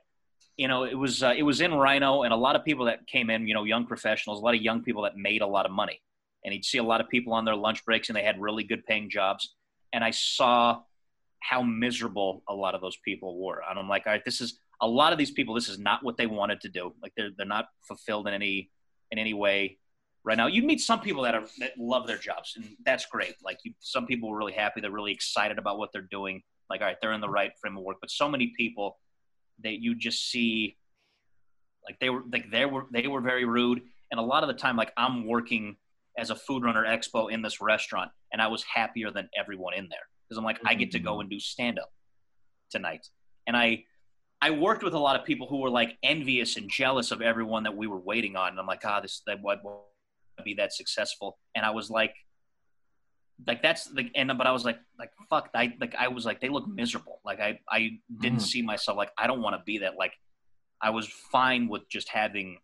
[0.57, 3.07] you know, it was uh, it was in RiNo, and a lot of people that
[3.07, 5.67] came in, you know, young professionals, a lot of young people that made a lot
[5.67, 6.01] of money,
[6.45, 8.63] and you'd see a lot of people on their lunch breaks, and they had really
[8.63, 9.55] good paying jobs,
[9.93, 10.83] and I saw
[11.41, 14.59] how miserable a lot of those people were, and I'm like, all right, this is
[14.81, 15.55] a lot of these people.
[15.55, 16.93] This is not what they wanted to do.
[17.03, 18.71] Like they're they're not fulfilled in any
[19.11, 19.79] in any way
[20.25, 20.49] right now.
[20.49, 23.35] You'd meet some people that are that love their jobs, and that's great.
[23.43, 24.81] Like you, some people were really happy.
[24.81, 26.43] They're really excited about what they're doing.
[26.69, 27.99] Like, all right, they're in the right frame of work.
[28.01, 28.99] But so many people
[29.63, 30.77] that you just see,
[31.87, 33.83] like they were like they were they were very rude.
[34.11, 35.77] And a lot of the time, like I'm working
[36.19, 39.89] as a food runner expo in this restaurant, and I was happier than everyone in
[39.89, 41.91] there because I'm like I get to go and do stand up.
[42.71, 43.07] tonight.
[43.47, 43.85] And I
[44.43, 47.63] I worked with a lot of people who were like envious and jealous of everyone
[47.63, 48.49] that we were waiting on.
[48.51, 49.59] And I'm like, ah, this that would
[50.45, 51.39] be that successful.
[51.55, 52.15] And I was like,
[53.47, 56.41] like that's like, and but I was like, like fuck, I like I was like,
[56.41, 57.21] they look miserable.
[57.25, 58.43] Like I I didn't Mm.
[58.53, 59.97] see myself like I don't want to be that.
[59.97, 60.15] Like
[60.83, 62.59] I was fine with just having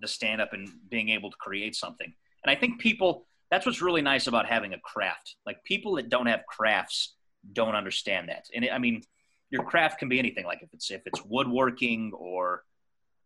[0.00, 2.12] the stand up and being able to create something.
[2.44, 5.36] And I think people that's what's really nice about having a craft.
[5.46, 7.14] Like people that don't have crafts
[7.52, 8.46] don't understand that.
[8.54, 9.02] And it, I mean,
[9.50, 10.44] your craft can be anything.
[10.44, 12.64] Like if it's if it's woodworking or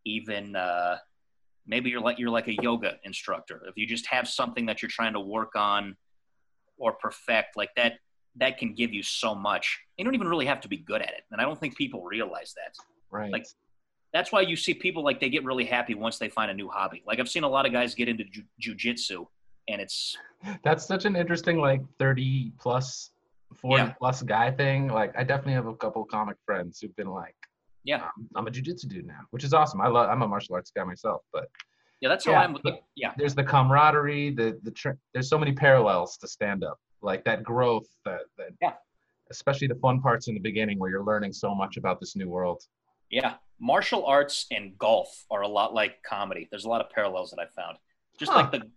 [0.05, 0.99] even uh,
[1.67, 3.63] maybe you're like you're like a yoga instructor.
[3.67, 5.97] If you just have something that you're trying to work on
[6.77, 7.95] or perfect, like that,
[8.37, 9.79] that can give you so much.
[9.97, 12.03] You don't even really have to be good at it, and I don't think people
[12.05, 12.75] realize that.
[13.11, 13.33] Right.
[13.33, 13.47] Like-
[14.13, 16.69] That's why you see people like they get really happy once they find a new
[16.69, 17.03] hobby.
[17.07, 19.27] Like I've seen a lot of guys get into ju- jujitsu,
[19.69, 20.17] and it's
[20.63, 23.11] That's such an interesting like 30 plus
[23.57, 23.93] 40 Yeah.
[23.99, 24.89] plus guy thing.
[24.89, 27.35] Like I definitely have a couple comic friends who've been like,
[27.85, 29.81] yeah, um, I'm a jiu-jitsu dude now, which is awesome.
[29.81, 31.49] I love I'm a martial arts guy myself, but
[32.01, 32.09] yeah.
[32.09, 32.57] That's how Yeah, I'm.
[32.63, 36.79] but- yeah, there's the camaraderie, the the tr- there's so many parallels to stand up.
[37.03, 38.75] Like that growth that that Yeah.
[39.31, 42.29] especially the fun parts in the beginning where you're learning so much about this new
[42.29, 42.63] world.
[43.11, 46.47] Yeah, martial arts and golf are a lot like comedy.
[46.51, 47.79] There's a lot of parallels that I found.
[48.19, 48.39] Just Huh.
[48.43, 48.71] like the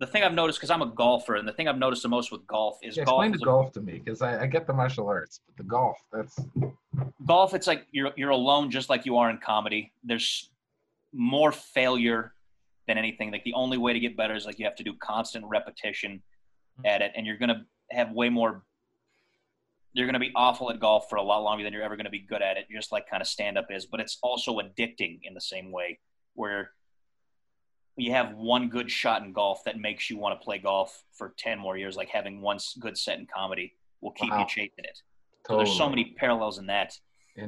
[0.00, 2.32] the thing I've noticed because I'm a golfer, and the thing I've noticed the most
[2.32, 3.22] with golf is Yeah, golf.
[3.22, 5.98] explain the golf to me because I, I get the martial arts, but the golf
[6.10, 6.38] that's
[7.26, 9.92] golf, it's like you're you're alone, just like you are in comedy.
[10.02, 10.50] There's
[11.12, 12.34] more failure
[12.88, 13.30] than anything.
[13.30, 16.22] Like the only way to get better is like you have to do constant repetition
[16.78, 16.86] mm-hmm.
[16.86, 18.64] at it, and you're gonna have way more.
[19.92, 22.20] You're gonna be awful at golf for a lot longer than you're ever gonna be
[22.20, 22.64] good at it.
[22.72, 25.98] Just like kind of stand up is, but it's also addicting in the same way
[26.32, 26.70] where
[28.00, 31.34] you have one good shot in golf that makes you want to play golf for
[31.38, 34.40] 10 more years like having one good set in comedy will keep Wow.
[34.40, 34.98] you chasing it
[35.46, 36.92] so there's so many parallels in that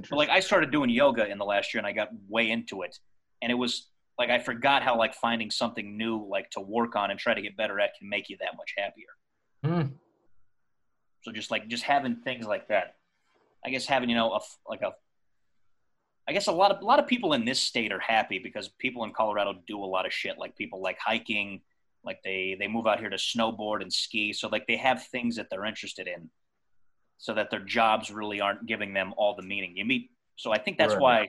[0.08, 2.80] but like I started doing yoga in the last year and I got way into
[2.82, 2.98] it.
[3.42, 7.10] And it was like I forgot how like finding something new like to work on
[7.10, 9.08] and try to get better at can make you that much happier.
[9.64, 9.94] Hmm.
[11.22, 12.94] So just like just having things like that.
[13.66, 14.92] I guess having, you know, a like a
[16.28, 18.68] I guess a lot of a lot of people in this state are happy because
[18.68, 20.38] people in Colorado do a lot of shit.
[20.38, 21.62] Like people like hiking,
[22.04, 24.32] like they they move out here to snowboard and ski.
[24.32, 26.30] So like they have things that they're interested in,
[27.18, 29.76] so that their jobs really aren't giving them all the meaning.
[29.76, 31.00] You meet, so I think that's Right.
[31.00, 31.28] why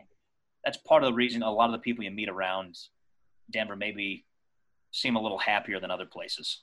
[0.64, 2.78] that's part of the reason a lot of the people you meet around
[3.50, 4.26] Denver maybe
[4.92, 6.62] seem a little happier than other places.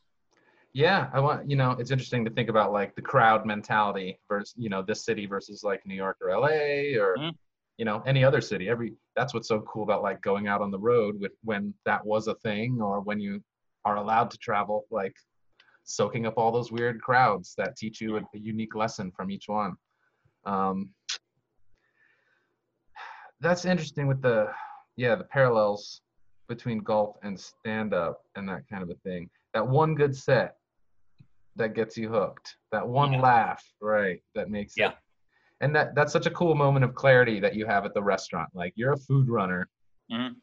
[0.73, 4.55] Yeah, I want you know it's interesting to think about like the crowd mentality versus
[4.57, 7.37] you know this city versus like New York or LA or Mhm.
[7.81, 8.69] You know any other city.
[8.69, 12.05] Every that's what's so cool about like going out on the road with when that
[12.05, 13.43] was a thing or when you
[13.87, 15.17] are allowed to travel, like
[15.85, 19.45] soaking up all those weird crowds that teach you a, a unique lesson from each
[19.47, 19.77] one.
[20.45, 20.91] Um,
[23.41, 24.49] that's interesting with the
[24.97, 26.03] yeah the parallels
[26.51, 29.31] between golf and stand up and that kind of a thing.
[29.55, 30.57] That one good set
[31.57, 32.57] that gets you hooked.
[32.73, 33.23] That one Yeah.
[33.23, 34.23] laugh, right?
[34.35, 34.91] That makes Yeah.
[34.91, 34.97] it.
[35.61, 38.49] And that that's such a cool moment of clarity that you have at the restaurant.
[38.55, 39.69] Like you're a food runner.
[40.11, 40.37] Mhm.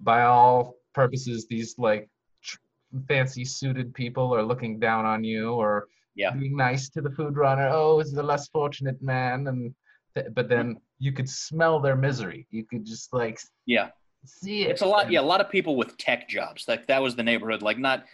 [0.00, 2.08] By all purposes, these like
[2.42, 2.58] tr-
[3.06, 6.30] fancy suited people are looking down on you or Yeah.
[6.30, 7.68] being nice to the food runner.
[7.72, 9.74] Oh, is the less fortunate man, and
[10.14, 12.46] th- but then you could smell their misery.
[12.50, 13.90] You could just like Yeah.
[14.24, 14.70] see it.
[14.70, 15.10] It's a lot.
[15.10, 16.66] Yeah, a lot of people with tech jobs.
[16.66, 17.60] Like that was the neighborhood.
[17.62, 18.06] Like not.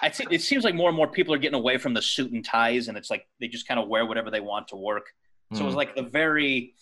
[0.00, 2.30] I think it seems like more and more people are getting away from the suit
[2.30, 5.12] and ties, and it's like they just kind of wear whatever they want to work.
[5.54, 5.78] So it was Mm.
[5.78, 6.74] like the very,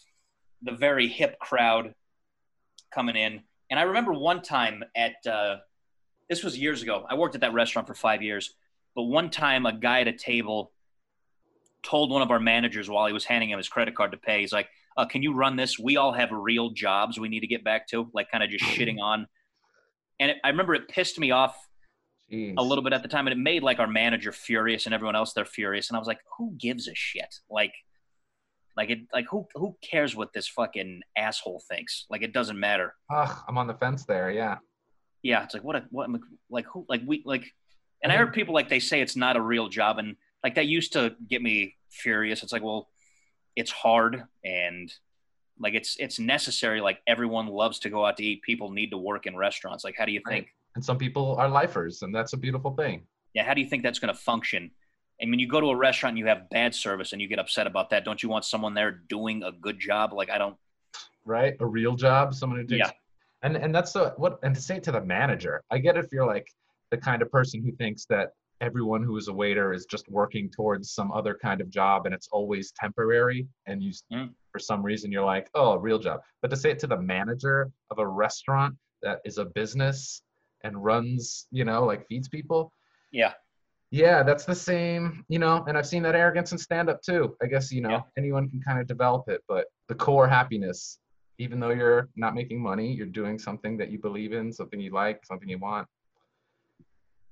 [0.62, 1.94] the very hip crowd
[2.92, 3.42] coming in.
[3.70, 5.58] And I remember one time at uh,
[6.28, 7.06] this was years ago.
[7.08, 8.54] I worked at that restaurant for five years,
[8.94, 10.72] but one time a guy at a table
[11.82, 14.40] told one of our managers while he was handing him his credit card to pay,
[14.40, 15.78] he's like, uh, "Can you run this?
[15.78, 18.64] We all have real jobs we need to get back to." Like kind of just
[18.64, 19.26] shitting on.
[20.18, 21.56] And it, I remember it pissed me off
[22.30, 22.54] Jeez.
[22.58, 25.16] a little bit at the time, and it made like our manager furious and everyone
[25.16, 25.88] else they're furious.
[25.88, 27.36] And I was like, who gives a shit?
[27.48, 27.72] Like,
[28.76, 32.06] like it, like who who cares what this fucking asshole thinks?
[32.10, 32.94] Like it doesn't matter.
[33.14, 34.30] Ugh, I'm on the fence there.
[34.30, 34.58] Yeah.
[35.22, 36.08] Yeah, it's like what a what
[36.48, 37.44] like who like we like,
[38.02, 40.66] and I heard people like they say it's not a real job, and like that
[40.66, 42.42] used to get me furious.
[42.42, 42.88] It's like well,
[43.56, 44.90] it's hard and
[45.58, 46.80] like it's it's necessary.
[46.80, 48.40] Like everyone loves to go out to eat.
[48.42, 49.84] People need to work in restaurants.
[49.84, 50.36] Like how do you Right.
[50.36, 50.48] think?
[50.76, 53.02] And some people are lifers, and that's a beautiful thing.
[53.34, 54.70] yeah, how do you think that's going to function?
[55.20, 57.38] And when you go to a restaurant and you have bad service and you get
[57.38, 60.12] upset about that, don't you want someone there doing a good job?
[60.12, 60.56] Like I don't.
[61.24, 61.54] right?
[61.60, 62.88] A real job, someone who takes.
[62.88, 62.92] Yeah.
[63.42, 65.62] And and that's the what and to say it to the manager.
[65.70, 66.46] I get if you're like
[66.90, 70.50] the kind of person who thinks that everyone who is a waiter is just working
[70.50, 74.34] towards some other kind of job and it's always temporary and you Mm.
[74.52, 77.00] for some reason you're like oh a real job but to say it to the
[77.00, 80.20] manager of a restaurant that is a business
[80.62, 82.70] and runs you know like feeds people
[83.12, 83.32] Yeah.
[83.90, 87.36] Yeah that's the same you know and i've seen that arrogance in stand up too
[87.42, 88.00] i guess you know Yeah.
[88.16, 90.98] anyone can kind of develop it but the core happiness
[91.38, 94.90] even though you're not making money you're doing something that you believe in something you
[94.92, 95.88] like something you want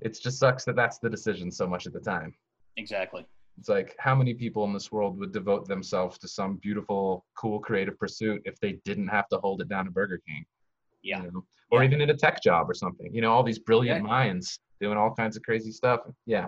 [0.00, 2.34] it just sucks that that's the decision so much at the time
[2.76, 3.26] Exactly.
[3.58, 7.58] it's like how many people in this world would devote themselves to some beautiful cool
[7.60, 10.44] creative pursuit if they didn't have to hold it down to burger king
[11.02, 11.22] you Yeah.
[11.22, 11.44] know?
[11.70, 11.88] or Yeah.
[11.88, 14.06] even in a tech job or something you know all these brilliant Yeah.
[14.08, 16.46] minds doing all kinds of crazy stuff yeah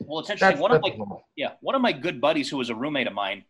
[0.00, 0.50] Well, it's interesting.
[0.56, 1.22] that's, one of my normal.
[1.36, 3.44] yeah, one of my good buddies who was a roommate of mine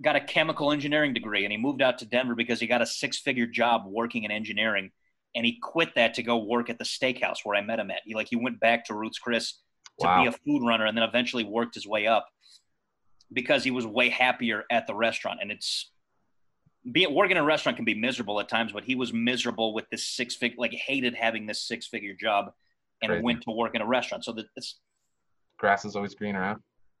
[0.00, 2.86] got a chemical engineering degree and he moved out to Denver because he got a
[2.86, 4.90] six-figure job working in engineering
[5.34, 8.00] and he quit that to go work at the steakhouse where I met him at.
[8.04, 9.52] He like he went back to Ruth's Chris
[10.00, 10.22] to Wow.
[10.22, 12.26] be a food runner and then eventually worked his way up
[13.32, 15.90] because he was way happier at the restaurant and it's
[16.90, 19.88] being working in a restaurant can be miserable at times but he was miserable with
[19.90, 22.52] this six figure like hated having this six figure job
[23.02, 23.22] and Crazy.
[23.22, 24.24] went to work in a restaurant.
[24.24, 24.78] So that it's
[25.58, 26.54] grass is always greener huh?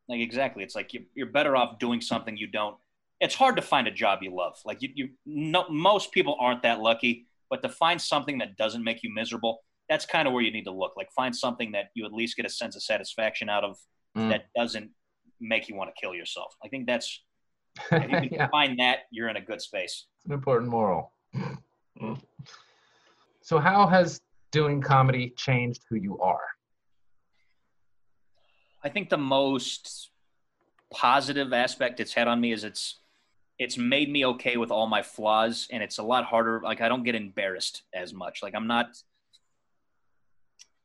[0.08, 0.62] like exactly.
[0.62, 2.76] It's like you're, you're better off doing something you don't.
[3.20, 4.56] It's hard to find a job you love.
[4.64, 8.82] Like you, you no, most people aren't that lucky but to find something that doesn't
[8.82, 10.94] make you miserable that's kind of where you need to look.
[10.96, 13.76] Like find something that you at least get a sense of satisfaction out of
[14.16, 14.28] Mm.
[14.28, 14.90] that doesn't
[15.40, 16.54] make you want to kill yourself.
[16.62, 17.22] I think that's
[17.92, 18.48] if you can yeah.
[18.48, 20.06] find that you're in a good space.
[20.18, 21.12] It's an important moral.
[23.44, 24.20] So how has
[24.52, 26.52] doing comedy changed who you are
[28.84, 30.10] I think the most
[30.92, 32.98] positive aspect it's had on me is it's
[33.58, 36.88] it's made me okay with all my flaws and it's a lot harder like I
[36.88, 38.42] don't get embarrassed as much.
[38.42, 38.96] Like I'm not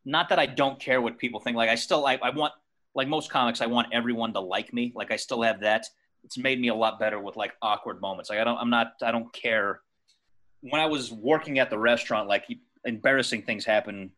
[0.05, 1.57] not that I don't care what people think.
[1.57, 2.53] Like I still I, I want
[2.93, 4.91] like most comics, I want everyone to like me.
[4.95, 5.85] Like I still have that.
[6.23, 8.29] It's made me a lot better with like awkward moments.
[8.29, 9.81] Like I don't I'm not I don't care.
[10.61, 12.45] When I was working at the restaurant, like
[12.87, 14.11] embarrassing things happen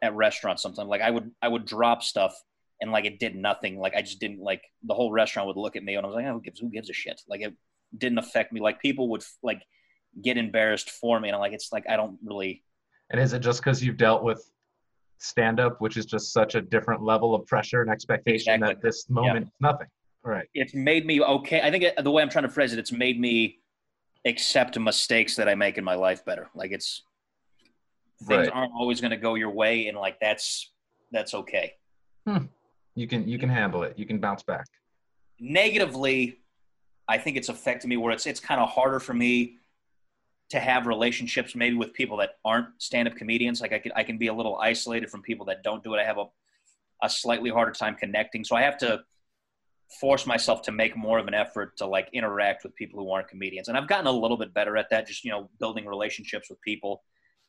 [0.00, 0.88] at restaurants sometimes.
[0.88, 2.34] Like I would I would drop stuff
[2.80, 3.78] and like it did nothing.
[3.78, 6.16] Like I just didn't like the whole restaurant would look at me and I was
[6.16, 7.20] like, oh, who gives who gives a shit?
[7.28, 7.54] Like it
[7.96, 8.60] didn't affect me.
[8.60, 9.62] Like people would like
[10.22, 12.62] get embarrassed for me, and I'm like, it's like I don't really.
[13.10, 14.50] And is it just because you've dealt with
[15.18, 18.74] stand up, which is just such a different level of pressure and expectation Exactly.
[18.74, 19.86] that this moment is nothing?
[20.24, 20.48] Right.
[20.54, 21.60] It's made me okay.
[21.60, 23.58] I think it, the way I'm trying to phrase it, it's made me
[24.24, 26.48] accept mistakes that I make in my life better.
[26.54, 27.02] Like it's
[28.22, 28.56] things Right.
[28.56, 30.72] aren't always going to go your way, and like that's
[31.10, 31.74] that's okay.
[32.26, 32.46] Hmm.
[32.94, 33.98] You can you can handle it.
[33.98, 34.66] You can bounce back.
[35.38, 36.38] negatively,
[37.08, 39.56] I think it's affected me where it's it's kind of harder for me
[40.50, 43.60] to have relationships maybe with people that aren't stand-up comedians.
[43.60, 45.98] Like I can I can be a little isolated from people that don't do it.
[46.00, 46.26] I have a
[47.02, 48.44] a slightly harder time connecting.
[48.44, 49.02] So I have to
[50.00, 53.28] force myself to make more of an effort to like interact with people who aren't
[53.28, 53.68] comedians.
[53.68, 56.60] And I've gotten a little bit better at that, just you know, building relationships with
[56.62, 57.02] people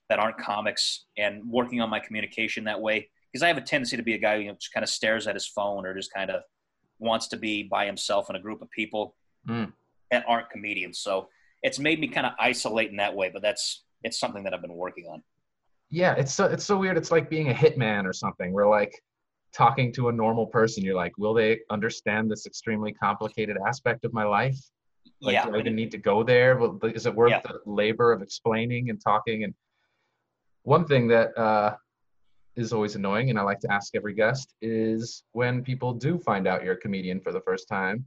[0.09, 3.09] that aren't comics and working on my communication that way.
[3.31, 4.89] Because I have a tendency to be a guy who you know, just kind of
[4.89, 6.43] stares at his phone or just kind of
[6.99, 9.15] wants to be by himself in a group of people
[9.49, 9.73] Mm.
[10.09, 10.99] that aren't comedians.
[10.99, 11.27] So
[11.63, 14.61] it's made me kind of isolate in that way, but that's it's something that I've
[14.61, 15.21] been working on.
[15.89, 16.95] Yeah, it's so it's so weird.
[16.95, 18.53] It's like being a hitman or something.
[18.53, 18.97] We're like
[19.53, 20.81] talking to a normal person.
[20.81, 24.57] You're like, will they understand this extremely complicated aspect of my life?
[25.21, 26.57] Like, yeah, do I even need to go there?
[26.95, 27.41] Is it worth Yeah.
[27.43, 29.43] the labor of explaining and talking?
[29.43, 29.53] And
[30.63, 31.75] one thing that uh,
[32.55, 36.47] is always annoying, and I like to ask every guest, is when people do find
[36.47, 38.05] out you're a comedian for the first time,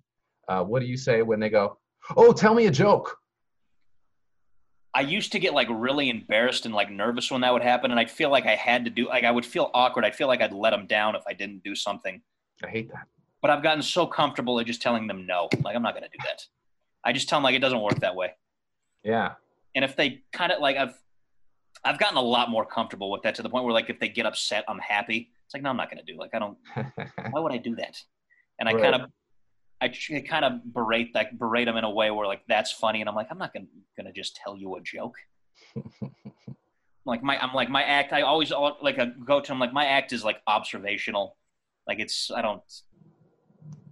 [0.48, 1.78] uh, what do you say when they go,
[2.16, 3.16] "Oh, tell me a joke"?
[4.94, 8.00] I used to get like really embarrassed and like nervous when that would happen, and
[8.00, 10.04] I'd feel like I had to do like I would feel awkward.
[10.04, 12.22] I'd feel like I'd let them down if I didn't do something.
[12.64, 13.06] I hate that.
[13.42, 15.48] But I've gotten so comfortable at just telling them no.
[15.62, 16.42] Like I'm not going to do that.
[17.04, 18.30] I just tell them like it doesn't work that way.
[19.04, 19.34] Yeah.
[19.74, 20.94] And if they kind of like I've
[21.86, 24.08] I've gotten a lot more comfortable with that to the point where like if they
[24.08, 25.30] get upset, I'm happy.
[25.44, 26.18] It's like no, I'm not going to do.
[26.18, 26.58] Like I don't.
[27.30, 27.96] Why would I do that?
[28.58, 28.82] And I Right.
[28.82, 29.10] kind of
[29.80, 29.88] I
[30.28, 33.14] kind of berate like berate them in a way where like that's funny, and I'm
[33.14, 33.66] like I'm not gonna
[33.96, 35.14] gonna just tell you a joke.
[37.04, 38.12] like my I'm like my act.
[38.12, 38.50] I always
[38.82, 39.52] like a go to.
[39.52, 41.36] I'm like my act is like observational.
[41.86, 42.62] Like it's I don't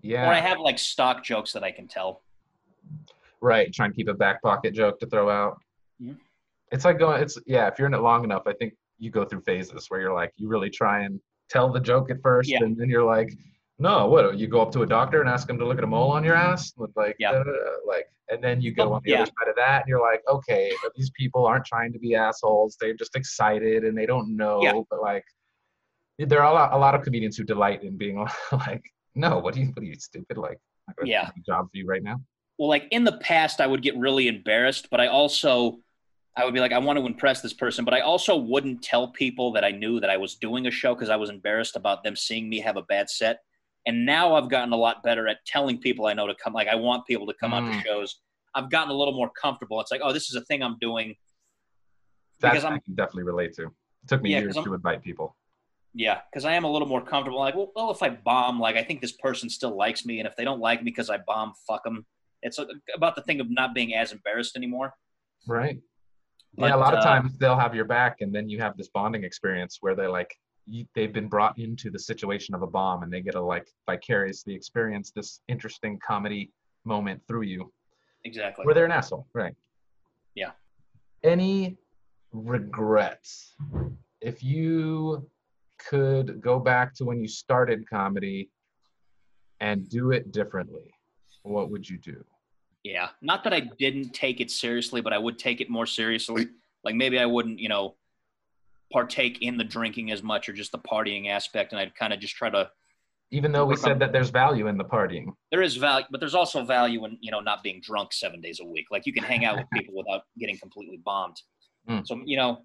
[0.03, 0.29] yeah.
[0.29, 2.23] or I have like stock jokes that I can tell.
[3.41, 5.61] Right, try and keep a back pocket joke to throw out.
[6.03, 6.17] Mhm.
[6.75, 7.23] It's like going.
[7.23, 7.69] It's yeah.
[7.69, 10.33] If you're in it long enough, I think you go through phases where you're like,
[10.37, 12.63] you really try and tell the joke at first, Yeah.
[12.65, 13.31] and then you're like,
[13.79, 14.37] no, what?
[14.39, 16.23] You go up to a doctor and ask him to look at a mole on
[16.25, 17.33] your ass, like, Yeah.
[17.33, 17.45] uh,
[17.87, 19.23] like, and then you go Well, on the yeah.
[19.23, 22.15] other side of that, and you're like, okay, but these people aren't trying to be
[22.15, 22.77] assholes.
[22.81, 24.63] They're just excited and they don't know.
[24.63, 24.81] Yeah.
[24.91, 25.25] But like,
[26.19, 28.17] there are a lot, a lot of comedians who delight in being
[28.53, 28.83] like,
[29.15, 30.39] no, what are you, what are you stupid?
[30.39, 30.59] Like,
[31.05, 31.29] Yeah.
[31.29, 32.21] a job for you right now.
[32.59, 35.79] well like in the past i would get really embarrassed but i also
[36.37, 39.09] i would be like i want to impress this person but i also wouldn't tell
[39.09, 42.03] people that i knew that i was doing a show because i was embarrassed about
[42.05, 43.41] them seeing me have a bad set
[43.87, 46.69] and now i've gotten a lot better at telling people i know to come like
[46.69, 47.83] i want people to come out to Mm.
[47.85, 48.21] shows
[48.55, 51.15] i've gotten a little more comfortable it's like oh this is a thing i'm doing
[52.41, 53.65] That Because I I'm- can definitely relate to.
[53.67, 55.37] It took me Yeah, years to invite people.
[55.95, 58.77] yeah because i am a little more comfortable like well, well if i bomb like
[58.77, 61.19] i think this person still likes me and if they don't like me because i
[61.27, 62.05] bomb fuck them
[62.43, 62.59] it's
[62.95, 64.93] about the thing of not being as embarrassed anymore
[65.47, 65.79] Right.
[66.57, 68.77] But, yeah, a lot of uh, times they'll have your back, and then you have
[68.77, 70.33] this bonding experience where they're like,
[70.67, 73.67] you, they've been brought into the situation of a bomb, and they get to like
[73.87, 76.53] vicariously experience this interesting comedy
[76.85, 77.73] moment through you,
[78.25, 79.27] exactly where they're an asshole.
[79.35, 79.55] Right.
[80.35, 80.53] Yeah.
[81.23, 81.77] Any
[82.33, 83.55] regrets?
[84.21, 85.29] If you
[85.89, 88.49] could go back to when you started comedy
[89.61, 90.95] and do it differently,
[91.43, 92.25] what would you do?
[92.85, 93.09] Yeah.
[93.23, 96.49] Not that I didn't take it seriously, but I would take it more seriously.
[96.85, 97.97] Like maybe I wouldn't, you know,
[98.93, 101.73] partake in the drinking as much or just the partying aspect.
[101.73, 102.71] And I'd kind of just try to,
[103.31, 105.33] Even though we said that there's value in the partying.
[105.51, 108.61] there is value, but there's also value in, you know, not being drunk seven days
[108.61, 108.87] a week.
[108.91, 111.41] Like you can hang out with people without getting completely bombed.
[111.89, 112.07] Mm.
[112.07, 112.59] So, you know,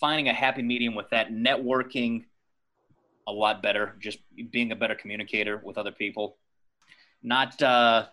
[0.00, 2.24] finding a happy medium with that, networking
[3.28, 4.18] a lot better, just
[4.50, 6.36] being a better communicator with other people,
[7.22, 8.06] not, uh,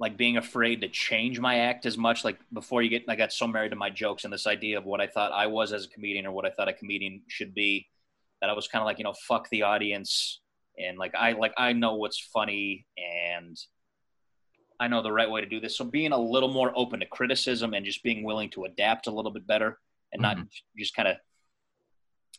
[0.00, 2.24] like being afraid to change my act as much.
[2.24, 4.86] Like before you get, I got so married to my jokes and this idea of
[4.86, 7.54] what I thought I was as a comedian or what I thought a comedian should
[7.54, 7.86] be,
[8.40, 10.40] that I was kind of like, you know, fuck the audience
[10.78, 13.58] and like I like I know what's funny and
[14.80, 15.76] I know the right way to do this.
[15.76, 19.10] So being a little more open to criticism and just being willing to adapt a
[19.10, 19.78] little bit better
[20.14, 20.38] and not
[20.78, 21.16] just kind of.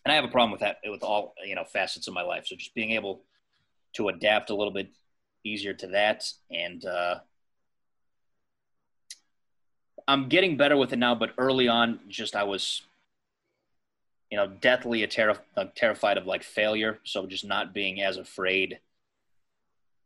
[0.04, 2.48] And I have a problem with that with all you know facets of my life.
[2.48, 3.22] So just being able
[3.98, 4.90] to adapt a little bit
[5.46, 6.84] easier to that and.
[6.86, 7.20] uh
[10.08, 12.82] I'm getting better with it now, but early on, just I was,
[14.30, 17.00] you know, deathly a terri- uh, terrified of like failure.
[17.04, 18.80] So just not being as afraid.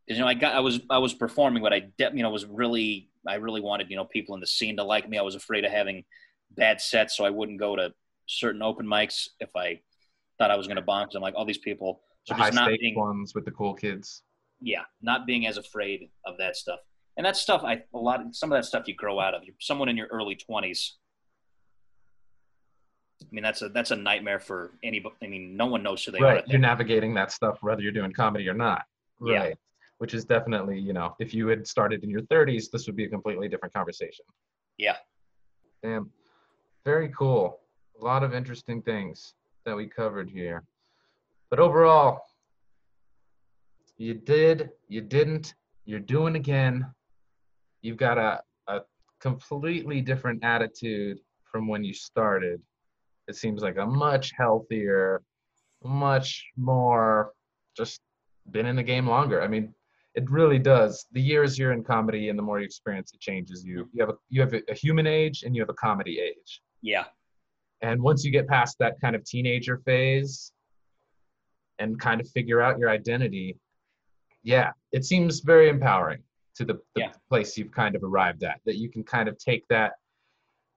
[0.06, 2.30] Because you know, I got, I was, I was performing, but I, de- you know,
[2.30, 5.18] was really, I really wanted, you know, people in the scene to like me.
[5.18, 6.04] I was afraid of having
[6.52, 7.92] bad sets, so I wouldn't go to
[8.26, 9.80] certain open mics if I
[10.38, 11.04] thought I was going to bomb.
[11.04, 12.00] Because I'm like, all these people.
[12.24, 14.22] So The high just not being, ones with the cool kids.
[14.60, 16.80] yeah, not being as afraid of that stuff.
[17.16, 19.44] And that stuff, I a lot, some of that stuff you grow out of.
[19.44, 20.96] You're someone in your early twenties.
[23.22, 25.14] I mean, that's a that's a nightmare for anybody.
[25.22, 26.38] I mean, no one knows who they right.
[26.38, 28.82] at You're navigating that stuff whether you're doing comedy or not.
[29.24, 29.38] Yeah.
[29.38, 29.56] Right.
[29.98, 33.04] Which is definitely, you know, if you had started in your 30s, this would be
[33.04, 34.26] a completely different conversation.
[34.76, 34.96] Yeah.
[35.82, 36.10] Damn.
[36.84, 37.60] Very cool.
[37.98, 39.32] A lot of interesting things
[39.64, 40.64] that we covered here.
[41.48, 42.20] But overall,
[43.96, 45.54] you did, you didn't,
[45.86, 46.86] you're doing again.
[47.86, 48.80] You've got a, a
[49.20, 52.60] completely different attitude from when you started.
[53.28, 55.22] It seems like a much healthier,
[55.84, 57.32] much more
[57.76, 58.00] just
[58.50, 59.40] been in the game longer.
[59.40, 59.72] I mean,
[60.16, 61.06] it really does.
[61.12, 63.88] The years you're in comedy and the more you experience, it changes you.
[63.92, 66.60] You have a you have a, a human age and you have a comedy age.
[66.82, 67.04] Yeah,
[67.82, 70.50] And once you get past that kind of teenager phase
[71.78, 73.58] and kind of figure out your identity,
[74.42, 76.22] yeah, it seems very empowering
[76.56, 77.12] to the, the Yeah.
[77.28, 78.60] place you've kind of arrived at.
[78.66, 79.92] That you can kind of take that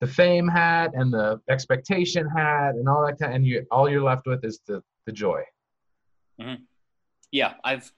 [0.01, 4.03] the fame hat and the expectation hat and all that kind and you all you're
[4.03, 5.41] left with is the the joy.
[6.39, 6.63] Mm-hmm.
[7.31, 7.53] yeah.
[7.63, 7.91] I've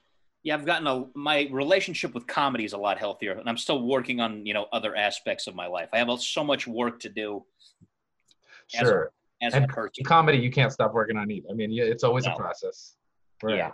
[0.44, 3.86] yeah, I've gotten a my relationship with comedy is a lot healthier, and I'm still
[3.86, 5.88] working on you know other aspects of my life.
[5.92, 7.44] I have so much work to do
[8.74, 9.12] As a- Sure.
[9.42, 10.04] as And a person.
[10.04, 11.48] comedy you can't stop working on either.
[11.50, 12.32] I mean, it's always No.
[12.32, 12.96] a process.
[13.46, 13.70] Yeah.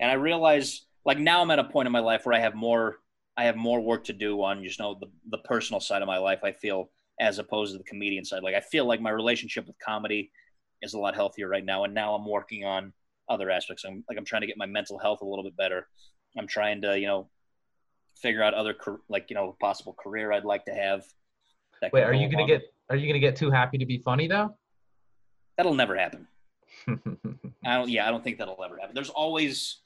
[0.00, 2.54] And I realize like now I'm at a point in my life where I have
[2.54, 2.96] more
[3.36, 6.18] I have more work to do on just know the, the personal side of my
[6.18, 6.90] life, I feel,
[7.20, 8.42] as opposed to the comedian side.
[8.42, 10.30] Like I feel like my relationship with comedy
[10.82, 11.84] is a lot healthier right now.
[11.84, 12.92] And now I'm working on
[13.28, 13.84] other aspects.
[13.84, 15.88] I'm like I'm trying to get my mental health a little bit better.
[16.38, 17.28] I'm trying to, you know,
[18.16, 18.74] figure out other
[19.08, 21.04] like, you know, possible career I'd like to have.
[21.92, 24.26] Wait, are you gonna along- get are you gonna get too happy to be funny
[24.28, 24.54] though?
[25.56, 26.26] that'll never happen.
[27.64, 27.88] I don't.
[27.88, 28.94] Yeah, I don't think that'll ever happen.
[28.94, 29.78] There's always.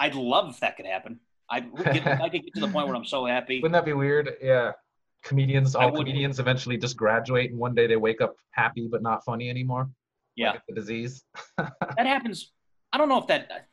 [0.00, 1.20] I'd love if that could happen.
[1.52, 3.60] I if I could get to the point where I'm so happy.
[3.60, 4.36] Wouldn't that be weird?
[4.40, 4.72] Yeah.
[5.22, 9.24] Comedians, all comedians eventually just graduate and one day they wake up happy but not
[9.24, 9.88] funny anymore.
[10.34, 11.24] Yeah, Like a disease.
[11.58, 12.52] that happens.
[12.92, 13.68] I don't know if that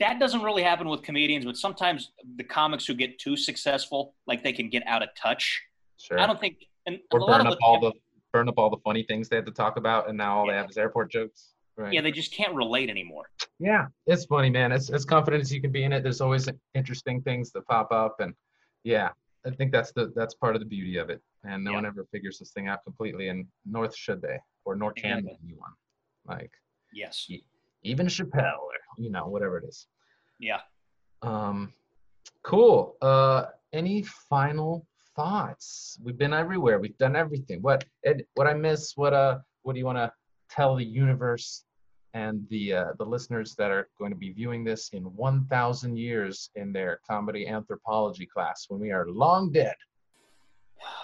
[0.00, 4.42] that doesn't really happen with comedians, but sometimes the comics who get too successful, like
[4.42, 5.62] they can get out of touch.
[5.96, 6.20] Sure.
[6.20, 6.56] I don't think.
[6.86, 7.92] And or a lot burn of up all the
[8.32, 10.54] burn up all the funny things they had to talk about and now all they
[10.54, 11.51] have is airport jokes.
[11.76, 11.92] Right.
[11.92, 13.26] yeah, they just can't relate anymore.
[13.58, 14.72] Yeah, it's funny, man.
[14.72, 17.90] As as confident as you can be in it, there's always interesting things that pop
[17.92, 18.34] up, and
[18.84, 19.10] yeah,
[19.46, 21.20] I think that's the that's part of the beauty of it.
[21.44, 21.76] And no Yeah.
[21.78, 25.38] one ever figures this thing out completely, and North should they, or nor can Exactly.
[25.44, 25.72] anyone.
[26.26, 26.52] Like
[26.92, 27.28] Yes.
[27.82, 29.86] even Chappelle, or you know whatever it is.
[30.38, 30.60] Yeah.
[31.22, 31.72] Um,
[32.42, 32.96] cool.
[33.00, 34.86] Uh, any final
[35.16, 35.98] thoughts?
[36.02, 36.78] We've been everywhere.
[36.80, 37.62] We've done everything.
[37.62, 38.96] What Ed, what I miss?
[38.96, 40.12] What uh what do you want to
[40.54, 41.64] tell the universe
[42.14, 46.50] and the uh, the listeners that are going to be viewing this in 1,000 years
[46.56, 49.74] in their comedy anthropology class when we are long dead?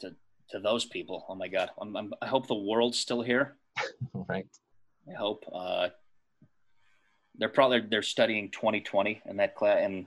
[0.00, 0.14] To
[0.50, 3.56] to those people, oh my God, I'm, I'm, I hope the world's still here.
[4.28, 4.46] right.
[5.08, 5.88] I hope uh,
[7.38, 10.06] they're probably they're studying 2020 in that class, and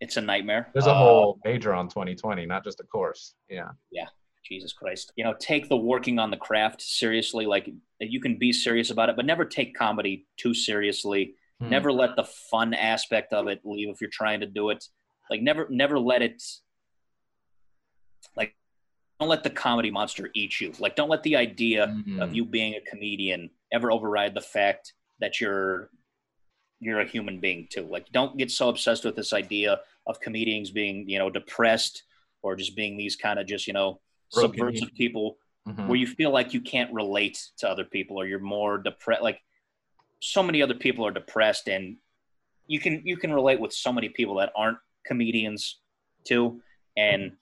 [0.00, 0.68] it's a nightmare.
[0.72, 3.34] There's a Uh, whole major on 2020, not just a course.
[3.48, 3.70] Yeah.
[3.90, 4.06] Yeah.
[4.44, 5.12] Jesus Christ.
[5.16, 7.46] You know, take the working on the craft seriously.
[7.46, 11.34] Like you can be serious about it, but never take comedy too seriously.
[11.60, 11.68] Hmm.
[11.70, 14.84] Never let the fun aspect of it leave if you're trying to do it.
[15.30, 16.42] Like never never let it
[18.36, 18.54] like
[19.18, 20.72] don't let the comedy monster eat you.
[20.78, 22.20] Like don't let the idea Mhm.
[22.22, 25.90] of you being a comedian ever override the fact that you're
[26.80, 27.82] you're a human being too.
[27.82, 32.04] Like don't get so obsessed with this idea of comedians being, you know, depressed
[32.42, 34.00] or just being these kind of just, you know,
[34.32, 35.86] Broken subversive people Mhm.
[35.86, 39.42] where you feel like you can't relate to other people or you're more depressed like
[40.20, 41.96] so many other people are depressed and
[42.66, 45.80] you can you can relate with so many people that aren't comedians
[46.24, 46.62] too.
[46.96, 47.36] And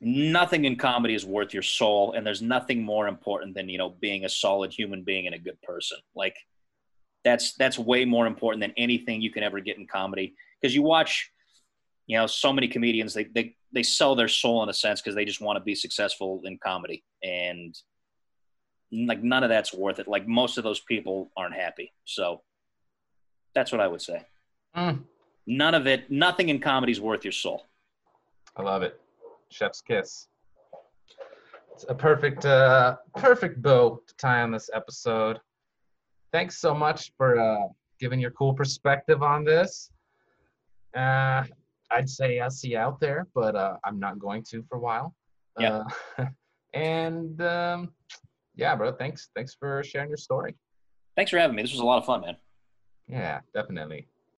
[0.00, 3.90] nothing in comedy is worth your soul and there's nothing more important than you know
[3.90, 5.98] being a solid human being and a good person.
[6.14, 6.36] Like
[7.24, 10.34] that's that's way more important than anything you can ever get in comedy.
[10.60, 11.30] Because you watch
[12.06, 15.14] you know so many comedians they they, they sell their soul in a sense because
[15.14, 17.76] they just want to be successful in comedy and
[18.92, 22.42] like none of that's worth it like most of those people aren't happy so
[23.54, 24.22] that's what i would say
[24.76, 25.04] Mm.
[25.46, 27.64] none of it nothing in comedy is worth your soul
[28.58, 28.98] I love it.
[29.50, 30.28] Chef's kiss.
[31.72, 35.38] It's a perfect, uh, perfect bow to tie on this episode.
[36.32, 37.68] Thanks so much for uh,
[38.00, 39.90] giving your cool perspective on this.
[40.96, 41.44] Uh,
[41.90, 44.80] I'd say I'll see you out there, but uh, I'm not going to for a
[44.80, 45.14] while.
[45.58, 45.82] Yeah.
[46.18, 46.26] Uh,
[46.74, 47.92] and um,
[48.54, 49.28] yeah, bro, thanks.
[49.34, 50.54] Thanks for sharing your story.
[51.16, 52.36] thanks for having me this was a lot of fun man
[53.08, 54.08] Yeah, definitely.